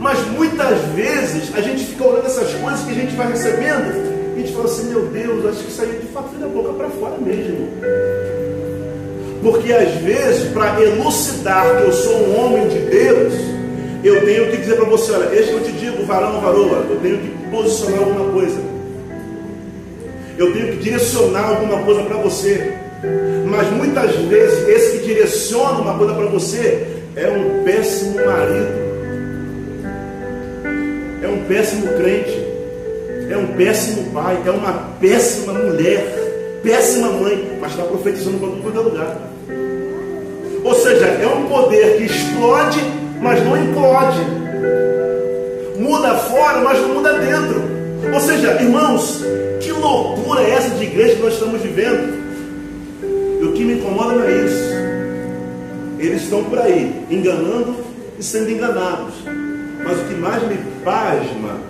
Mas 0.00 0.18
muitas 0.28 0.80
vezes 0.96 1.54
a 1.54 1.60
gente 1.60 1.84
fica 1.84 2.04
olhando 2.04 2.26
essas 2.26 2.52
coisas 2.54 2.80
que 2.80 2.90
a 2.90 2.94
gente 2.94 3.14
vai 3.14 3.28
recebendo 3.28 4.17
a 4.38 4.40
gente 4.40 4.52
fala 4.52 4.66
assim: 4.66 4.90
meu 4.90 5.02
Deus, 5.06 5.46
acho 5.46 5.64
que 5.64 5.72
saiu 5.72 5.98
de 5.98 6.06
fato 6.06 6.36
da 6.38 6.46
boca 6.46 6.72
para 6.74 6.88
fora 6.90 7.18
mesmo. 7.18 7.68
Porque 9.42 9.72
às 9.72 9.94
vezes, 9.96 10.52
para 10.52 10.80
elucidar 10.80 11.76
que 11.76 11.82
eu 11.84 11.92
sou 11.92 12.16
um 12.16 12.44
homem 12.44 12.68
de 12.68 12.78
Deus, 12.78 13.32
eu 14.04 14.24
tenho 14.24 14.50
que 14.50 14.58
dizer 14.58 14.76
para 14.76 14.84
você: 14.84 15.12
olha, 15.12 15.34
este 15.34 15.52
eu 15.52 15.64
te 15.64 15.72
digo, 15.72 16.04
varão 16.06 16.40
varoa, 16.40 16.86
eu 16.88 17.00
tenho 17.02 17.18
que 17.18 17.50
posicionar 17.50 17.98
alguma 17.98 18.30
coisa. 18.32 18.60
Eu 20.36 20.52
tenho 20.52 20.68
que 20.68 20.76
direcionar 20.84 21.48
alguma 21.48 21.82
coisa 21.82 22.02
para 22.02 22.16
você. 22.18 22.74
Mas 23.44 23.68
muitas 23.70 24.14
vezes 24.14 24.68
esse 24.68 24.98
que 24.98 25.06
direciona 25.06 25.80
uma 25.80 25.98
coisa 25.98 26.14
para 26.14 26.26
você 26.26 26.86
é 27.16 27.28
um 27.28 27.64
péssimo 27.64 28.24
marido, 28.24 28.68
é 31.22 31.26
um 31.26 31.44
péssimo 31.44 31.88
crente, 31.96 32.47
é 33.30 33.36
um 33.36 33.48
péssimo 33.48 34.10
pai, 34.10 34.40
é 34.44 34.50
uma 34.50 34.72
péssima 35.00 35.52
mulher, 35.52 36.60
péssima 36.62 37.08
mãe, 37.10 37.58
mas 37.60 37.72
está 37.72 37.84
profetizando 37.84 38.38
para 38.38 38.48
todo 38.62 38.78
é 38.78 38.82
lugar. 38.82 39.18
Ou 40.64 40.74
seja, 40.74 41.06
é 41.06 41.26
um 41.26 41.46
poder 41.46 41.98
que 41.98 42.04
explode, 42.04 42.80
mas 43.20 43.44
não 43.44 43.56
implode. 43.56 44.20
Muda 45.78 46.14
fora, 46.14 46.60
mas 46.60 46.80
não 46.80 46.94
muda 46.94 47.18
dentro. 47.18 47.62
Ou 48.12 48.20
seja, 48.20 48.60
irmãos, 48.60 49.22
que 49.60 49.72
loucura 49.72 50.42
é 50.42 50.50
essa 50.50 50.70
de 50.70 50.84
igreja 50.84 51.16
que 51.16 51.22
nós 51.22 51.34
estamos 51.34 51.60
vivendo? 51.60 52.18
E 53.40 53.44
o 53.44 53.52
que 53.52 53.64
me 53.64 53.74
incomoda 53.74 54.14
não 54.14 54.24
é 54.24 54.44
isso. 54.44 54.78
eles 55.98 56.22
estão 56.22 56.44
por 56.44 56.58
aí, 56.58 57.04
enganando 57.10 57.76
e 58.18 58.22
sendo 58.22 58.50
enganados. 58.50 59.14
Mas 59.84 59.98
o 60.00 60.04
que 60.04 60.14
mais 60.14 60.42
me 60.42 60.58
pasma 60.84 61.67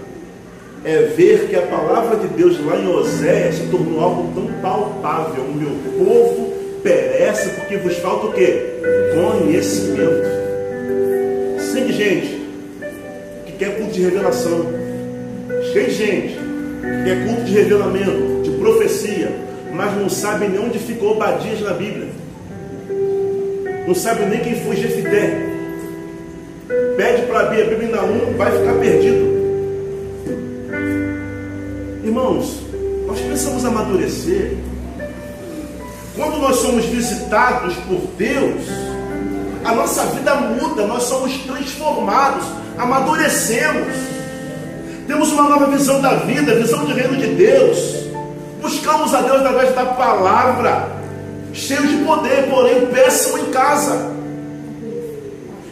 é 0.84 1.02
ver 1.16 1.48
que 1.48 1.56
a 1.56 1.62
palavra 1.62 2.16
de 2.16 2.28
Deus 2.28 2.64
lá 2.64 2.76
em 2.76 2.88
Oséias 2.88 3.56
se 3.56 3.66
tornou 3.68 4.00
algo 4.00 4.32
tão 4.34 4.46
palpável. 4.60 5.44
O 5.44 5.54
meu 5.54 5.70
povo 5.98 6.52
perece 6.82 7.50
porque 7.50 7.76
vos 7.76 7.96
falta 7.96 8.26
o 8.26 8.32
quê? 8.32 8.80
Conhecimento. 9.14 10.28
Sim, 11.58 11.92
gente 11.92 12.38
que 13.46 13.52
quer 13.52 13.76
culto 13.76 13.92
de 13.92 14.02
revelação. 14.02 14.66
De 15.74 15.90
gente 15.90 16.38
que 16.38 17.04
quer 17.04 17.26
culto 17.26 17.44
de 17.44 17.52
revelamento, 17.52 18.42
de 18.42 18.50
profecia, 18.58 19.30
mas 19.72 19.94
não 19.96 20.08
sabe 20.08 20.48
nem 20.48 20.60
onde 20.60 20.78
ficou 20.78 21.12
Obadias 21.12 21.60
na 21.60 21.72
Bíblia. 21.72 22.08
Não 23.86 23.94
sabe 23.94 24.24
nem 24.26 24.40
quem 24.40 24.54
foi 24.56 24.76
Jefité. 24.76 25.46
Pede 26.96 27.22
para 27.22 27.40
abrir 27.40 27.62
a 27.62 27.64
Bíblia 27.66 27.88
em 27.88 27.92
Naum, 27.92 28.36
vai 28.36 28.50
ficar 28.50 28.74
perdido. 28.74 29.37
Irmãos, 32.04 32.62
nós 33.06 33.20
precisamos 33.20 33.64
amadurecer. 33.64 34.56
Quando 36.16 36.38
nós 36.38 36.56
somos 36.56 36.84
visitados 36.86 37.74
por 37.86 38.00
Deus, 38.16 38.62
a 39.64 39.72
nossa 39.72 40.06
vida 40.06 40.34
muda, 40.34 40.86
nós 40.86 41.04
somos 41.04 41.36
transformados, 41.38 42.44
amadurecemos, 42.76 43.94
temos 45.06 45.30
uma 45.32 45.44
nova 45.44 45.66
visão 45.66 46.00
da 46.00 46.14
vida, 46.16 46.54
visão 46.54 46.84
do 46.84 46.94
reino 46.94 47.16
de 47.16 47.28
Deus, 47.34 48.08
buscamos 48.60 49.14
a 49.14 49.20
Deus 49.20 49.40
através 49.40 49.74
da 49.74 49.84
palavra, 49.86 50.88
cheio 51.52 51.86
de 51.86 52.04
poder, 52.04 52.48
porém 52.50 52.86
péssimo 52.86 53.38
em 53.38 53.50
casa. 53.50 54.10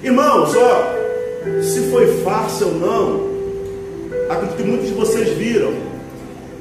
Irmãos, 0.03 0.55
ó, 0.55 1.63
se 1.63 1.91
foi 1.91 2.23
fácil 2.23 2.69
ou 2.69 2.75
não, 2.75 3.36
acredito 4.29 4.57
que 4.57 4.63
muitos 4.63 4.89
de 4.89 4.95
vocês 4.95 5.29
viram 5.37 5.73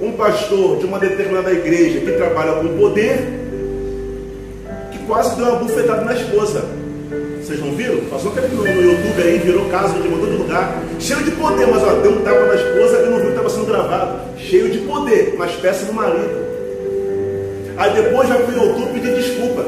um 0.01 0.11
pastor 0.13 0.77
de 0.77 0.85
uma 0.85 0.99
determinada 0.99 1.51
igreja 1.51 1.99
que 1.99 2.11
trabalha 2.11 2.53
com 2.53 2.77
poder, 2.77 3.17
que 4.91 4.99
quase 5.05 5.35
deu 5.35 5.45
uma 5.45 5.59
bufetada 5.59 6.01
na 6.01 6.13
esposa. 6.13 6.63
Vocês 7.41 7.59
não 7.59 7.71
viram? 7.75 7.97
Passou 8.09 8.31
aquele 8.31 8.47
no, 8.47 8.63
no 8.63 8.81
YouTube 8.81 9.21
aí, 9.23 9.37
virou 9.37 9.65
caso 9.69 9.93
de 9.93 10.09
todo 10.09 10.37
lugar. 10.37 10.81
Cheio 10.99 11.23
de 11.23 11.31
poder, 11.31 11.67
mas 11.67 11.83
ó, 11.83 11.93
deu 12.01 12.11
um 12.13 12.21
tapa 12.23 12.45
na 12.45 12.55
esposa 12.55 13.03
e 13.03 13.09
não 13.09 13.17
viu 13.17 13.25
que 13.25 13.29
estava 13.29 13.49
sendo 13.49 13.65
gravado. 13.67 14.19
Cheio 14.39 14.69
de 14.69 14.79
poder, 14.79 15.35
mas 15.37 15.51
péssimo 15.53 15.93
marido. 15.93 16.45
Aí 17.77 17.93
depois 17.93 18.27
já 18.27 18.35
foi 18.35 18.53
o 18.55 18.65
YouTube 18.65 18.93
pedir 18.93 19.15
desculpa. 19.15 19.65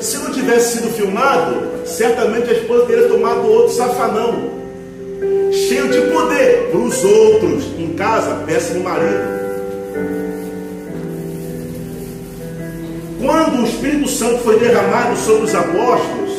Se 0.00 0.18
não 0.18 0.32
tivesse 0.32 0.78
sido 0.78 0.92
filmado, 0.92 1.86
certamente 1.86 2.50
a 2.50 2.54
esposa 2.54 2.86
teria 2.86 3.08
tomado 3.08 3.46
outro 3.48 3.72
safanão. 3.72 4.55
Cheio 5.52 5.88
de 5.88 6.00
poder 6.12 6.68
para 6.70 6.80
os 6.80 7.04
outros. 7.04 7.64
Em 7.78 7.94
casa, 7.94 8.42
péssimo 8.46 8.84
marido. 8.84 9.36
Quando 13.20 13.62
o 13.62 13.66
Espírito 13.66 14.08
Santo 14.08 14.38
foi 14.38 14.58
derramado 14.58 15.16
sobre 15.16 15.44
os 15.44 15.54
apóstolos, 15.54 16.30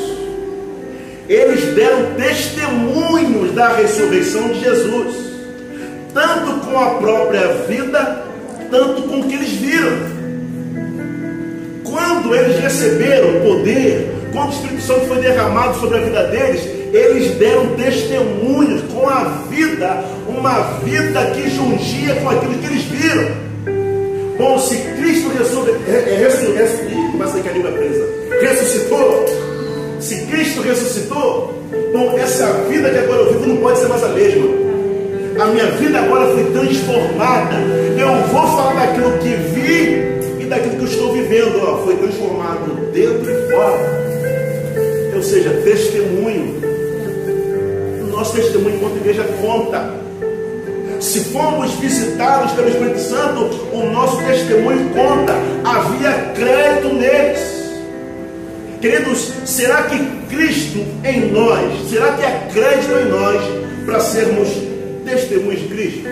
eles 1.27 1.75
deram 1.75 2.13
testemunhos 2.15 3.53
da 3.53 3.69
ressurreição 3.69 4.47
de 4.49 4.61
Jesus, 4.61 5.15
tanto 6.13 6.65
com 6.65 6.79
a 6.79 6.91
própria 6.95 7.47
vida, 7.67 8.23
tanto 8.71 9.01
com 9.03 9.19
o 9.19 9.23
que 9.27 9.35
eles 9.35 9.49
viram. 9.49 10.17
Quando 11.83 12.33
eles 12.33 12.59
receberam 12.59 13.41
poder, 13.41 14.09
quando 14.31 14.49
o 14.49 14.53
Espírito 14.53 14.81
Santo 14.83 15.07
foi 15.07 15.17
derramado 15.19 15.79
sobre 15.79 15.97
a 15.97 16.01
vida 16.01 16.23
deles, 16.27 16.76
eles 16.93 17.35
deram 17.35 17.67
testemunhos 17.75 18.81
com 18.93 19.07
a 19.09 19.23
vida, 19.49 20.03
uma 20.27 20.79
vida 20.83 21.25
que 21.31 21.49
jungia 21.49 22.15
com 22.15 22.29
aquilo 22.29 22.53
que 22.55 22.65
eles 22.65 22.83
viram. 22.83 23.47
Bom, 24.37 24.59
se 24.59 24.77
Cristo 24.77 25.31
presa, 27.71 28.05
ressuscitou, 28.41 29.25
se 29.99 30.25
Cristo 30.27 30.61
ressuscitou, 30.61 31.53
bom, 31.93 32.17
essa 32.17 32.45
vida 32.69 32.89
que 32.89 32.97
agora 32.97 33.21
eu 33.23 33.33
vivo 33.33 33.47
não 33.47 33.57
pode 33.57 33.79
ser 33.79 33.87
mais 33.87 34.03
a 34.03 34.09
mesma. 34.09 34.45
A 35.39 35.45
minha 35.47 35.65
vida 35.71 35.99
agora 35.99 36.33
foi 36.33 36.45
transformada. 36.45 37.55
Eu 37.97 38.27
vou 38.27 38.41
falar 38.41 38.73
daquilo 38.73 39.17
que 39.19 39.35
vi 39.53 40.43
e 40.43 40.45
daquilo 40.47 40.75
que 40.77 40.81
eu 40.81 40.87
estou 40.87 41.13
vivendo. 41.13 41.61
Ó, 41.63 41.83
foi 41.85 41.95
transformado 41.95 42.91
dentro 42.91 43.29
e 43.29 43.51
fora. 43.51 44.07
Ou 45.15 45.21
seja, 45.21 45.49
testemunho. 45.63 46.56
Nosso 48.17 48.33
testemunho 48.33 48.77
enquanto 48.77 48.97
igreja 48.97 49.23
conta. 49.39 49.93
Se 50.99 51.19
fomos 51.25 51.71
visitados 51.73 52.51
pelo 52.53 52.67
Espírito 52.67 52.99
Santo, 52.99 53.43
o 53.71 53.91
nosso 53.91 54.17
testemunho 54.23 54.89
conta. 54.89 55.33
Havia 55.63 56.33
crédito 56.33 56.95
neles. 56.95 57.39
Queridos, 58.81 59.33
será 59.45 59.83
que 59.83 59.99
Cristo 60.29 60.79
em 61.03 61.31
nós, 61.31 61.87
será 61.91 62.13
que 62.13 62.25
há 62.25 62.39
crédito 62.51 62.91
em 62.91 63.07
nós 63.07 63.39
para 63.85 63.99
sermos 63.99 64.47
testemunhos 65.05 65.61
de 65.61 65.67
Cristo? 65.67 66.09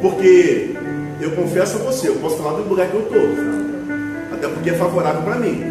Porque 0.00 0.70
eu 1.20 1.32
confesso 1.32 1.76
a 1.76 1.80
você, 1.80 2.08
eu 2.08 2.14
posso 2.14 2.38
falar 2.38 2.62
do 2.62 2.68
lugar 2.70 2.88
que 2.88 2.94
eu 2.94 3.02
estou, 3.02 3.28
até 4.32 4.48
porque 4.48 4.70
é 4.70 4.74
favorável 4.74 5.20
para 5.20 5.36
mim. 5.36 5.64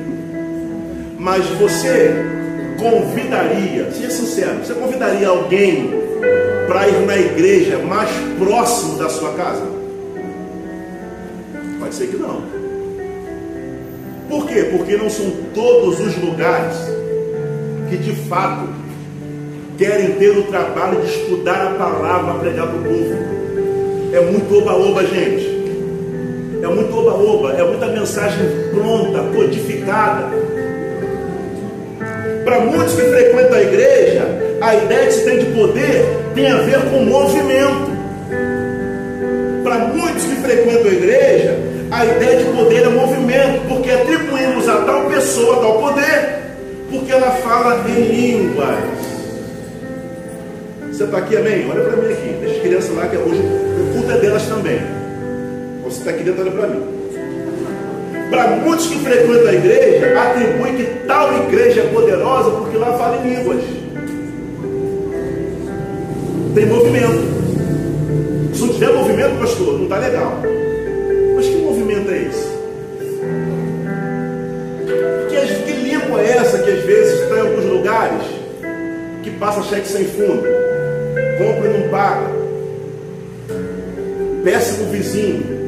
Mas 1.17 1.43
você 1.59 2.42
convidaria, 2.77 3.91
seja 3.91 4.09
sincero, 4.09 4.59
você 4.63 4.73
convidaria 4.73 5.27
alguém 5.27 5.91
para 6.67 6.87
ir 6.87 7.05
na 7.05 7.17
igreja 7.17 7.77
mais 7.79 8.09
próximo 8.37 8.97
da 8.97 9.09
sua 9.09 9.33
casa? 9.33 9.65
Pode 11.79 11.95
ser 11.95 12.07
que 12.07 12.17
não. 12.17 12.41
Por 14.29 14.47
quê? 14.47 14.69
Porque 14.71 14.97
não 14.97 15.09
são 15.09 15.31
todos 15.53 15.99
os 15.99 16.17
lugares 16.17 16.77
que 17.89 17.97
de 17.97 18.15
fato 18.27 18.67
querem 19.77 20.13
ter 20.13 20.37
o 20.37 20.43
trabalho 20.43 21.01
de 21.01 21.07
estudar 21.07 21.67
a 21.67 21.75
palavra 21.75 22.39
pregar 22.39 22.67
para 22.67 22.77
o 22.77 22.83
povo. 22.83 23.43
É 24.13 24.21
muito 24.21 24.57
oba-oba, 24.57 25.05
gente. 25.05 25.53
É 26.63 26.67
muito 26.67 26.97
oba-oba, 26.97 27.53
é 27.53 27.63
muita 27.63 27.87
mensagem 27.87 28.45
pronta, 28.71 29.19
codificada. 29.35 30.29
Para 32.43 32.59
muitos 32.59 32.93
que 32.93 33.01
frequentam 33.01 33.57
a 33.57 33.61
igreja, 33.61 34.27
a 34.59 34.75
ideia 34.75 35.05
que 35.05 35.13
se 35.13 35.23
tem 35.23 35.39
de 35.39 35.45
poder 35.57 36.05
tem 36.35 36.51
a 36.51 36.57
ver 36.57 36.79
com 36.89 37.05
movimento. 37.05 37.93
Para 39.63 39.79
muitos 39.79 40.23
que 40.23 40.35
frequentam 40.35 40.91
a 40.91 40.93
igreja, 40.93 41.57
a 41.89 42.05
ideia 42.05 42.37
de 42.37 42.45
poder 42.45 42.83
é 42.83 42.89
movimento, 42.89 43.67
porque 43.69 43.91
atribuímos 43.91 44.67
a 44.67 44.77
tal 44.81 45.09
pessoa 45.09 45.61
tal 45.61 45.79
poder, 45.79 46.41
porque 46.91 47.11
ela 47.11 47.31
fala 47.31 47.83
em 47.89 48.01
línguas. 48.01 48.77
Você 50.91 51.05
está 51.05 51.17
aqui, 51.17 51.37
amém? 51.37 51.65
Olha 51.69 51.83
para 51.83 51.97
mim 51.97 52.11
aqui. 52.11 52.37
Deixa 52.39 52.55
as 52.55 52.61
crianças 52.61 52.95
lá, 52.95 53.07
que 53.07 53.17
hoje 53.17 53.41
o 53.41 53.93
culto 53.93 54.11
é 54.11 54.17
delas 54.19 54.43
também. 54.43 54.79
Você 55.83 55.99
está 55.99 56.11
aqui 56.11 56.23
dentro, 56.23 56.41
olha 56.41 56.51
para 56.51 56.67
mim. 56.67 57.02
Para 58.33 58.47
muitos 58.47 58.87
que 58.87 58.97
frequentam 58.97 59.47
a 59.47 59.53
igreja, 59.53 60.19
atribui 60.19 60.71
que 60.71 61.05
tal 61.05 61.31
igreja 61.43 61.81
é 61.81 61.87
poderosa 61.93 62.49
porque 62.49 62.77
lá 62.77 62.97
fala 62.97 63.17
em 63.17 63.35
línguas 63.35 63.63
tem 66.55 66.65
movimento. 66.65 68.55
Se 68.55 68.61
não 68.61 68.73
tiver 68.73 68.91
movimento, 68.91 69.39
pastor, 69.39 69.73
não 69.73 69.83
está 69.83 69.99
legal. 69.99 70.41
Mas 71.35 71.45
que 71.45 71.57
movimento 71.57 72.09
é 72.09 72.23
esse? 72.23 72.47
Que, 75.29 75.63
que 75.63 75.71
língua 75.71 76.19
é 76.19 76.29
essa 76.37 76.57
que 76.57 76.71
às 76.71 76.83
vezes 76.85 77.21
está 77.21 77.35
em 77.35 77.41
alguns 77.41 77.65
lugares 77.65 78.23
que 79.21 79.29
passa 79.29 79.61
cheque 79.61 79.87
sem 79.87 80.05
fundo, 80.05 80.43
compra 81.37 81.69
e 81.69 81.77
não 81.77 81.89
paga, 81.89 82.31
péssimo 84.43 84.89
vizinho, 84.89 85.62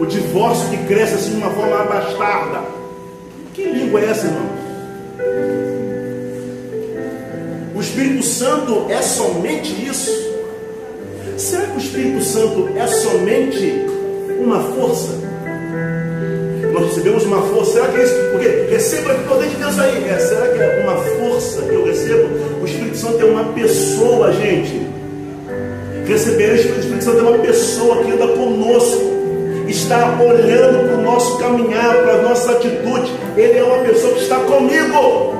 o 0.00 0.06
divórcio 0.06 0.68
que 0.70 0.76
cresce 0.86 1.14
assim 1.14 1.30
de 1.30 1.36
uma 1.36 1.50
forma 1.50 1.80
abastarda. 1.80 2.60
Que 3.52 3.64
língua 3.64 4.00
é 4.00 4.04
essa, 4.04 4.26
irmão? 4.26 4.48
O 7.74 7.80
Espírito 7.80 8.22
Santo 8.22 8.86
é 8.88 9.02
somente 9.02 9.72
isso? 9.86 10.10
Será 11.36 11.66
que 11.66 11.76
o 11.76 11.78
Espírito 11.78 12.22
Santo 12.22 12.68
é 12.76 12.86
somente 12.86 13.86
uma 14.40 14.60
força? 14.60 15.12
Nós 16.72 16.86
recebemos 16.86 17.24
uma 17.24 17.42
força, 17.42 17.72
será 17.72 17.88
que 17.88 17.96
é 17.96 18.04
isso? 18.04 18.14
Porque 18.32 18.48
receba 18.70 19.14
o 19.14 19.28
poder 19.28 19.48
de 19.48 19.56
Deus 19.56 19.78
aí. 19.78 20.08
É, 20.08 20.18
será 20.18 20.48
que 20.48 20.58
é 20.58 20.80
uma 20.84 20.96
força 20.96 21.62
que 21.62 21.74
eu 21.74 21.84
recebo? 21.84 22.28
O 22.60 22.64
Espírito 22.64 22.96
Santo 22.96 23.20
é 23.20 23.24
uma 23.24 23.52
pessoa, 23.52 24.32
gente. 24.32 24.86
Receber 26.06 26.52
o 26.52 26.54
Espírito 26.54 27.04
Santo 27.04 27.18
é 27.18 27.22
uma 27.22 27.38
pessoa 27.38 28.04
que 28.04 28.12
anda 28.12 28.28
conosco 28.28 29.17
está 29.78 30.18
olhando 30.20 30.88
para 30.88 30.98
o 30.98 31.02
nosso 31.02 31.38
caminhar, 31.38 31.94
para 32.02 32.14
a 32.14 32.22
nossa 32.22 32.52
atitude. 32.52 33.12
Ele 33.36 33.58
é 33.58 33.62
uma 33.62 33.78
pessoa 33.84 34.14
que 34.14 34.22
está 34.22 34.36
comigo. 34.36 35.38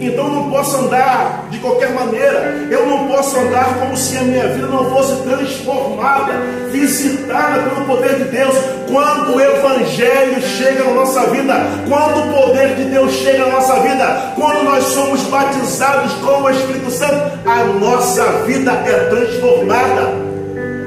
Então 0.00 0.28
eu 0.28 0.32
não 0.32 0.50
posso 0.50 0.76
andar 0.78 1.46
de 1.50 1.58
qualquer 1.58 1.92
maneira. 1.92 2.66
Eu 2.70 2.86
não 2.86 3.06
posso 3.06 3.38
andar 3.38 3.78
como 3.78 3.96
se 3.96 4.16
a 4.16 4.22
minha 4.22 4.48
vida 4.48 4.66
não 4.66 4.90
fosse 4.90 5.14
transformada, 5.22 6.32
visitada 6.72 7.62
pelo 7.62 7.86
poder 7.86 8.16
de 8.16 8.24
Deus. 8.24 8.54
Quando 8.90 9.36
o 9.36 9.40
Evangelho 9.40 10.42
chega 10.42 10.84
na 10.84 10.92
nossa 10.92 11.26
vida, 11.26 11.54
quando 11.86 12.18
o 12.18 12.42
poder 12.42 12.74
de 12.74 12.84
Deus 12.84 13.12
chega 13.12 13.46
na 13.46 13.52
nossa 13.52 13.78
vida, 13.80 14.32
quando 14.34 14.64
nós 14.64 14.84
somos 14.84 15.20
batizados 15.24 16.12
com 16.14 16.42
o 16.42 16.50
Espírito 16.50 16.90
Santo, 16.90 17.38
a 17.46 17.64
nossa 17.78 18.24
vida 18.46 18.72
é 18.72 19.10
transformada. 19.10 20.19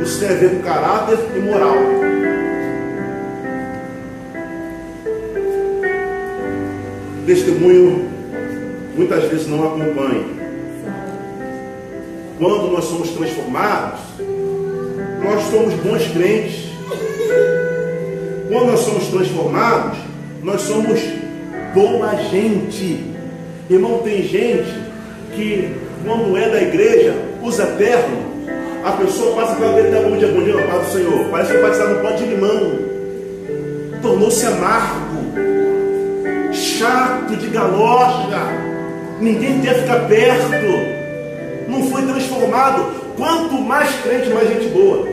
Isso 0.03 0.19
tem 0.19 0.59
caráter 0.59 1.17
e 1.33 1.39
moral. 1.39 1.77
Testemunho 7.25 8.09
muitas 8.97 9.23
vezes 9.29 9.47
não 9.47 9.65
acompanha. 9.65 10.25
Quando 12.37 12.71
nós 12.73 12.83
somos 12.83 13.11
transformados, 13.11 14.01
nós 15.23 15.41
somos 15.43 15.73
bons 15.75 16.05
crentes. 16.11 16.65
Quando 18.49 18.71
nós 18.71 18.81
somos 18.81 19.07
transformados, 19.07 19.99
nós 20.43 20.61
somos 20.63 20.99
boa 21.73 22.13
gente. 22.29 23.05
Irmão, 23.69 23.99
tem 23.99 24.21
gente 24.23 24.69
que, 25.33 25.73
quando 26.03 26.35
é 26.35 26.49
da 26.49 26.61
igreja, 26.61 27.15
usa 27.41 27.65
terno. 27.77 28.22
A 28.83 28.91
pessoa 28.91 29.35
passa 29.35 29.55
dele 29.55 29.87
e 29.87 29.91
dá 29.91 30.01
bom 30.01 30.17
dia, 30.17 30.27
bom 30.27 30.43
dia, 30.43 30.67
paz 30.67 30.87
do 30.87 30.91
Senhor. 30.91 31.29
Parece 31.31 31.53
que 31.53 31.57
vai 31.59 31.71
estar 31.71 31.85
no 31.85 32.01
pó 32.01 32.11
de 32.11 32.25
limão. 32.25 32.79
Tornou-se 34.01 34.45
amargo, 34.45 35.23
chato 36.51 37.37
de 37.37 37.47
galocha 37.47 38.73
ninguém 39.23 39.61
quer 39.61 39.75
ficar 39.75 40.07
perto, 40.07 40.51
não 41.67 41.83
foi 41.89 42.01
transformado. 42.03 43.03
Quanto 43.15 43.53
mais 43.55 43.89
crente, 44.01 44.29
mais 44.29 44.49
gente 44.49 44.67
boa. 44.69 45.07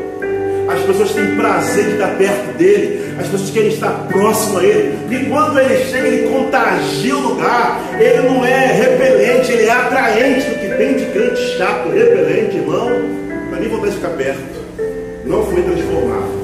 As 0.68 0.80
pessoas 0.82 1.12
têm 1.12 1.36
prazer 1.36 1.84
de 1.84 1.90
estar 1.92 2.16
perto 2.16 2.56
dele, 2.56 3.14
as 3.18 3.26
pessoas 3.26 3.50
querem 3.50 3.68
estar 3.68 3.90
próximo 4.08 4.58
a 4.58 4.64
ele. 4.64 4.98
E 5.10 5.24
quando 5.26 5.58
ele 5.58 5.84
chega, 5.84 6.08
ele 6.08 6.28
contagia 6.28 7.16
o 7.16 7.20
lugar. 7.20 7.80
Ele 7.98 8.28
não 8.28 8.44
é 8.44 8.66
repelente, 8.66 9.52
ele 9.52 9.64
é 9.64 9.70
atraente. 9.70 10.50
O 10.50 10.58
que 10.58 10.68
tem 10.76 10.94
de 10.94 11.06
crente 11.06 11.58
chato, 11.58 11.90
repelente, 11.90 12.56
irmão, 12.56 12.88
nem 13.60 13.68
vontade 13.68 13.90
de 13.90 13.96
ficar 13.98 14.16
perto. 14.16 14.40
Não 15.26 15.44
foi 15.44 15.62
transformado. 15.62 16.40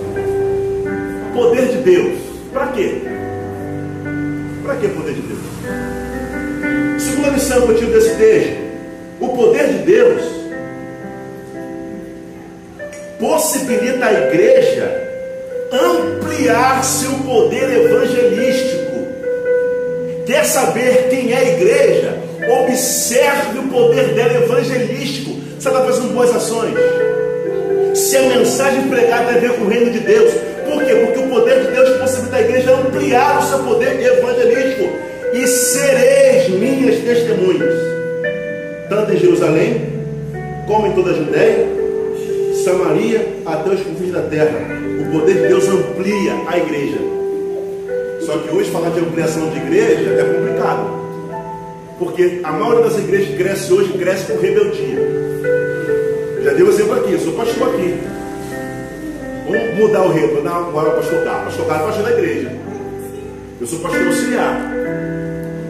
Poder 1.35 1.69
de 1.69 1.79
Deus. 1.79 2.19
Para 2.53 2.67
quê? 2.69 3.03
Para 4.63 4.77
que 4.77 4.89
poder 4.89 5.15
de 5.15 5.23
Deus? 5.23 7.03
Segunda 7.03 7.29
lição 7.31 7.63
que 7.63 7.73
eu 7.73 7.79
tiro 7.79 7.93
desse 7.93 8.15
texto: 8.17 8.57
o 9.21 9.29
poder 9.29 9.69
de 9.69 9.79
Deus 9.79 10.23
possibilita 13.19 14.07
a 14.07 14.13
igreja 14.13 15.03
ampliar 15.73 16.85
seu 16.85 17.13
poder 17.13 17.85
evangelístico. 17.85 18.87
Quer 20.27 20.45
saber 20.45 21.09
quem 21.09 21.33
é 21.33 21.37
a 21.37 21.45
igreja? 21.45 22.19
Observe 22.63 23.59
o 23.59 23.69
poder 23.69 24.15
dela 24.15 24.45
evangelístico. 24.45 25.46
Você 25.59 25.69
está 25.69 25.83
fazendo 25.83 26.12
boas 26.12 26.35
ações. 26.37 26.75
Se 27.95 28.16
a 28.16 28.23
mensagem 28.23 28.88
pregada 28.88 29.33
tem 29.33 29.37
a 29.37 29.40
ver 29.40 29.53
com 29.55 29.64
o 29.64 29.69
reino 29.69 29.90
de 29.90 30.01
Deus. 30.01 30.33
Por 30.66 30.85
quê? 30.85 30.95
Porque 30.95 31.19
o 31.21 31.29
poder 31.29 31.64
de 31.64 31.71
Deus 31.73 31.97
possibilita 31.99 32.37
a 32.37 32.40
igreja 32.42 32.75
ampliar 32.75 33.38
o 33.38 33.49
seu 33.49 33.59
poder 33.61 34.01
evangelístico 34.01 34.88
e 35.33 35.47
sereis 35.47 36.49
minhas 36.51 36.99
testemunhas, 37.03 37.75
tanto 38.88 39.12
em 39.12 39.16
Jerusalém, 39.16 39.92
como 40.66 40.88
em 40.88 40.92
toda 40.92 41.11
a 41.11 41.14
Judéia, 41.14 41.66
Samaria, 42.64 43.27
até 43.47 43.71
os 43.71 43.81
confins 43.81 44.12
da 44.12 44.23
terra. 44.23 44.59
O 45.01 45.19
poder 45.19 45.35
de 45.35 45.49
Deus 45.49 45.69
amplia 45.69 46.33
a 46.49 46.59
igreja. 46.59 46.99
Só 48.27 48.38
que 48.38 48.55
hoje 48.55 48.71
falar 48.71 48.90
de 48.90 49.01
ampliação 49.01 49.49
de 49.51 49.59
igreja 49.59 50.11
é 50.19 50.25
complicado. 50.25 51.07
Porque 51.99 52.40
a 52.42 52.53
maioria 52.53 52.83
das 52.83 52.99
igrejas 52.99 53.29
que 53.29 53.37
cresce 53.37 53.73
hoje 53.73 53.92
cresce 53.92 54.33
por 54.33 54.40
rebeldia. 54.42 55.26
Um 56.59 56.69
exemplo 56.69 56.95
aqui, 56.95 57.12
eu 57.12 57.21
sou 57.21 57.35
pastor 57.35 57.69
aqui. 57.69 57.99
Vamos 59.45 59.79
mudar 59.79 60.05
o 60.05 60.09
vou 60.09 60.42
dar 60.42 60.57
agora 60.57 60.88
ao 60.88 60.97
pastor 60.97 61.23
Carlos. 61.23 61.55
Pastor 61.55 61.66
Carlos 61.66 61.85
é 61.85 61.87
pastor 61.87 62.05
da 62.05 62.19
igreja. 62.19 62.53
Eu 63.61 63.66
sou 63.66 63.79
pastor 63.81 64.07
auxiliar. 64.07 64.73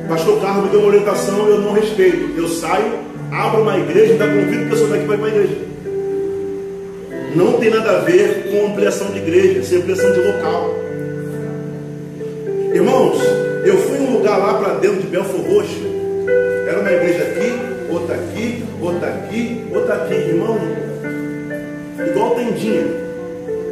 Pastor 0.09 0.41
Carlos 0.41 0.65
me 0.65 0.71
deu 0.71 0.81
uma 0.81 0.89
orientação, 0.89 1.49
eu 1.49 1.61
não 1.61 1.73
respeito. 1.73 2.39
Eu 2.39 2.49
saio, 2.49 3.01
abro 3.33 3.63
uma 3.63 3.77
igreja 3.79 4.07
e 4.07 4.13
ainda 4.13 4.27
convido 4.27 4.71
pessoas 4.71 4.91
daqui 4.91 5.05
para 5.07 5.15
ir 5.15 5.19
para 5.19 5.27
a 5.27 5.31
igreja. 5.31 5.59
Não 7.35 7.53
tem 7.55 7.71
nada 7.71 7.91
a 7.91 7.99
ver 8.01 8.51
com 8.51 8.67
ampliação 8.69 9.09
de 9.09 9.19
igreja, 9.19 9.75
é 9.75 9.79
ampliação 9.79 10.13
de 10.13 10.21
local. 10.21 10.75
Irmãos, 12.73 13.19
eu 13.65 13.77
fui 13.79 13.99
um 13.99 14.19
lugar 14.19 14.39
lá 14.39 14.55
para 14.55 14.75
dentro 14.75 15.01
de 15.01 15.09
Belfor 15.09 15.41
Roxo. 15.41 15.83
Era 16.69 16.81
uma 16.81 16.93
igreja 16.93 17.25
aqui, 17.25 17.93
outra 17.93 18.15
aqui, 18.15 18.66
outra 18.81 19.09
aqui, 19.09 19.67
outra 19.73 19.95
aqui. 19.95 20.15
Irmão, 20.15 20.59
igual 22.07 22.35
tendinha. 22.35 22.85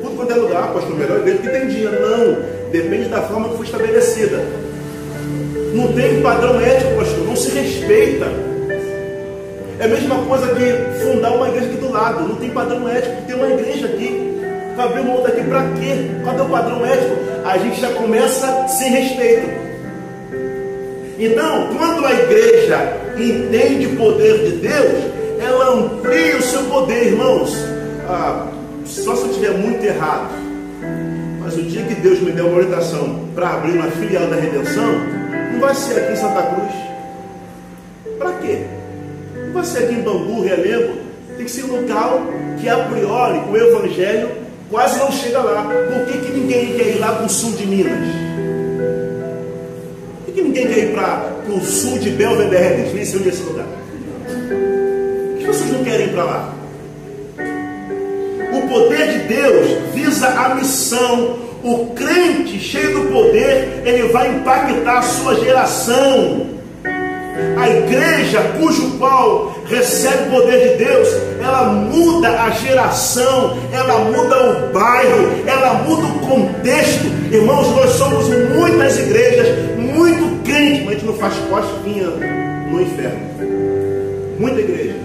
Tudo 0.02 0.16
quanto 0.16 0.32
é 0.32 0.36
lugar, 0.36 0.72
pastor, 0.72 0.96
melhor 0.96 1.18
igreja 1.18 1.38
que 1.38 1.48
tendinha. 1.48 1.90
Não, 1.90 2.36
depende 2.70 3.08
da 3.08 3.22
forma 3.22 3.48
que 3.50 3.56
foi 3.56 3.66
estabelecida. 3.66 4.44
Não 5.74 5.92
tem 5.92 6.22
padrão 6.22 6.60
ético, 6.60 6.96
pastor, 6.96 7.26
não 7.26 7.36
se 7.36 7.50
respeita. 7.50 8.26
É 9.78 9.84
a 9.86 9.88
mesma 9.88 10.16
coisa 10.24 10.46
que 10.54 11.04
fundar 11.04 11.32
uma 11.32 11.48
igreja 11.48 11.66
aqui 11.66 11.76
do 11.78 11.92
lado, 11.92 12.28
não 12.28 12.36
tem 12.36 12.50
padrão 12.50 12.88
ético, 12.88 13.22
tem 13.26 13.34
uma 13.34 13.48
igreja 13.48 13.86
aqui. 13.86 14.34
Vai 14.76 14.86
abrir 14.86 15.00
uma 15.00 15.14
outra 15.14 15.32
aqui 15.32 15.42
para 15.44 15.62
quê? 15.80 16.10
Qual 16.22 16.38
é 16.38 16.42
o 16.42 16.48
padrão 16.48 16.86
ético? 16.86 17.16
A 17.44 17.58
gente 17.58 17.80
já 17.80 17.90
começa 17.92 18.68
sem 18.68 18.90
respeito. 18.90 19.73
Então, 21.18 21.68
quando 21.76 22.04
a 22.04 22.12
igreja 22.12 22.96
entende 23.16 23.86
o 23.86 23.96
poder 23.96 24.50
de 24.50 24.56
Deus, 24.56 25.04
ela 25.40 25.74
amplia 25.74 26.36
o 26.36 26.42
seu 26.42 26.64
poder, 26.64 27.06
irmãos. 27.06 27.54
Ah, 28.08 28.48
só 28.84 29.14
se 29.14 29.22
eu 29.22 29.30
estiver 29.30 29.52
muito 29.52 29.84
errado. 29.84 30.30
Mas 31.40 31.56
o 31.56 31.62
dia 31.62 31.82
que 31.84 31.94
Deus 31.94 32.20
me 32.20 32.32
der 32.32 32.42
uma 32.42 32.56
orientação 32.56 33.28
para 33.34 33.54
abrir 33.54 33.72
uma 33.72 33.90
filial 33.90 34.26
da 34.26 34.36
redenção, 34.36 34.92
não 35.52 35.60
vai 35.60 35.74
ser 35.74 36.00
aqui 36.00 36.12
em 36.12 36.16
Santa 36.16 36.42
Cruz. 36.42 36.72
Para 38.18 38.32
quê? 38.38 38.64
Não 39.46 39.52
vai 39.52 39.64
ser 39.64 39.84
aqui 39.84 39.94
em 39.94 40.02
Bangu, 40.02 40.42
Realengo. 40.42 40.94
Tem 41.36 41.44
que 41.44 41.50
ser 41.50 41.64
um 41.64 41.80
local 41.80 42.22
que 42.60 42.68
a 42.68 42.76
priori 42.84 43.38
o 43.50 43.56
Evangelho 43.56 44.30
quase 44.70 44.98
não 44.98 45.12
chega 45.12 45.38
lá. 45.38 45.64
Por 45.64 46.06
que, 46.06 46.18
que 46.18 46.32
ninguém 46.32 46.74
quer 46.74 46.96
ir 46.96 46.98
lá 46.98 47.12
para 47.12 47.26
o 47.26 47.28
sul 47.28 47.52
de 47.52 47.66
Minas? 47.66 48.33
Por 50.54 50.60
que, 50.60 50.68
que 50.68 50.68
ninguém 50.68 50.68
quer 50.68 50.78
ir 50.84 50.94
para 50.94 51.34
o 51.48 51.60
sul 51.60 51.98
de 51.98 52.10
Belvedere? 52.10 52.92
Nem 52.94 53.04
sei 53.04 53.18
onde 53.18 53.28
é 53.28 53.32
esse 53.32 53.42
lugar. 53.42 53.66
Por 53.66 55.38
que 55.38 55.46
vocês 55.46 55.72
não 55.72 55.82
querem 55.82 56.06
ir 56.06 56.12
para 56.12 56.24
lá? 56.24 56.54
O 58.52 58.68
poder 58.68 59.18
de 59.18 59.18
Deus 59.34 59.92
visa 59.92 60.28
a 60.28 60.54
missão 60.54 61.44
o 61.64 61.94
crente 61.94 62.60
cheio 62.60 62.92
do 62.92 63.10
poder, 63.10 63.82
ele 63.86 64.08
vai 64.08 64.28
impactar 64.28 64.98
a 64.98 65.02
sua 65.02 65.34
geração. 65.36 66.46
A 67.56 67.68
igreja 67.68 68.52
cujo 68.60 68.98
qual 68.98 69.56
recebe 69.66 70.28
o 70.28 70.40
poder 70.40 70.76
de 70.76 70.84
Deus, 70.84 71.08
ela 71.42 71.64
muda 71.72 72.28
a 72.42 72.50
geração, 72.50 73.56
ela 73.72 73.98
muda 73.98 74.68
o 74.68 74.72
bairro, 74.74 75.42
ela 75.46 75.72
muda 75.74 76.06
o 76.06 76.18
contexto. 76.18 77.06
Irmãos, 77.32 77.74
nós 77.74 77.92
somos 77.92 78.28
muitas 78.28 78.98
igrejas, 78.98 79.73
crente, 80.44 80.80
mas 80.84 80.88
a 80.88 80.92
gente 80.92 81.06
não 81.06 81.14
faz 81.14 81.34
cosquinha 81.34 82.06
no 82.70 82.80
inferno. 82.80 83.20
Muita 84.38 84.60
igreja, 84.60 84.96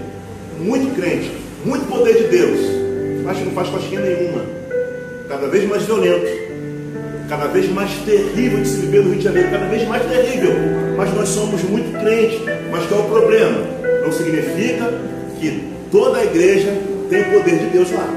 muito 0.58 0.94
crente, 0.94 1.32
muito 1.64 1.86
poder 1.86 2.14
de 2.14 2.24
Deus, 2.24 2.60
mas 3.24 3.38
não 3.44 3.52
faz 3.52 3.68
cosquinha 3.68 4.00
nenhuma. 4.00 4.44
Cada 5.28 5.46
vez 5.48 5.68
mais 5.68 5.82
violento 5.84 6.50
cada 7.30 7.46
vez 7.46 7.70
mais 7.70 7.92
terrível 8.04 8.60
de 8.60 8.68
se 8.68 8.78
viver 8.78 9.04
no 9.04 9.10
Rio 9.10 9.18
de 9.18 9.24
Janeiro, 9.24 9.50
cada 9.52 9.66
vez 9.66 9.86
mais 9.86 10.04
terrível. 10.04 10.52
Mas 10.96 11.14
nós 11.14 11.28
somos 11.28 11.62
muito 11.62 11.96
crentes. 12.00 12.40
Mas 12.72 12.86
qual 12.86 13.02
é 13.02 13.04
o 13.04 13.06
problema? 13.06 13.66
Não 14.02 14.10
significa 14.10 14.92
que 15.38 15.72
toda 15.92 16.18
a 16.18 16.24
igreja 16.24 16.76
tem 17.08 17.22
o 17.22 17.38
poder 17.38 17.58
de 17.58 17.66
Deus 17.66 17.92
lá. 17.92 18.08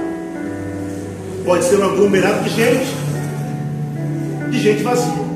Pode 1.46 1.64
ser 1.66 1.78
um 1.78 1.84
aglomerado 1.84 2.44
de 2.44 2.50
gente, 2.50 2.88
de 4.50 4.60
gente 4.60 4.82
vazia. 4.82 5.33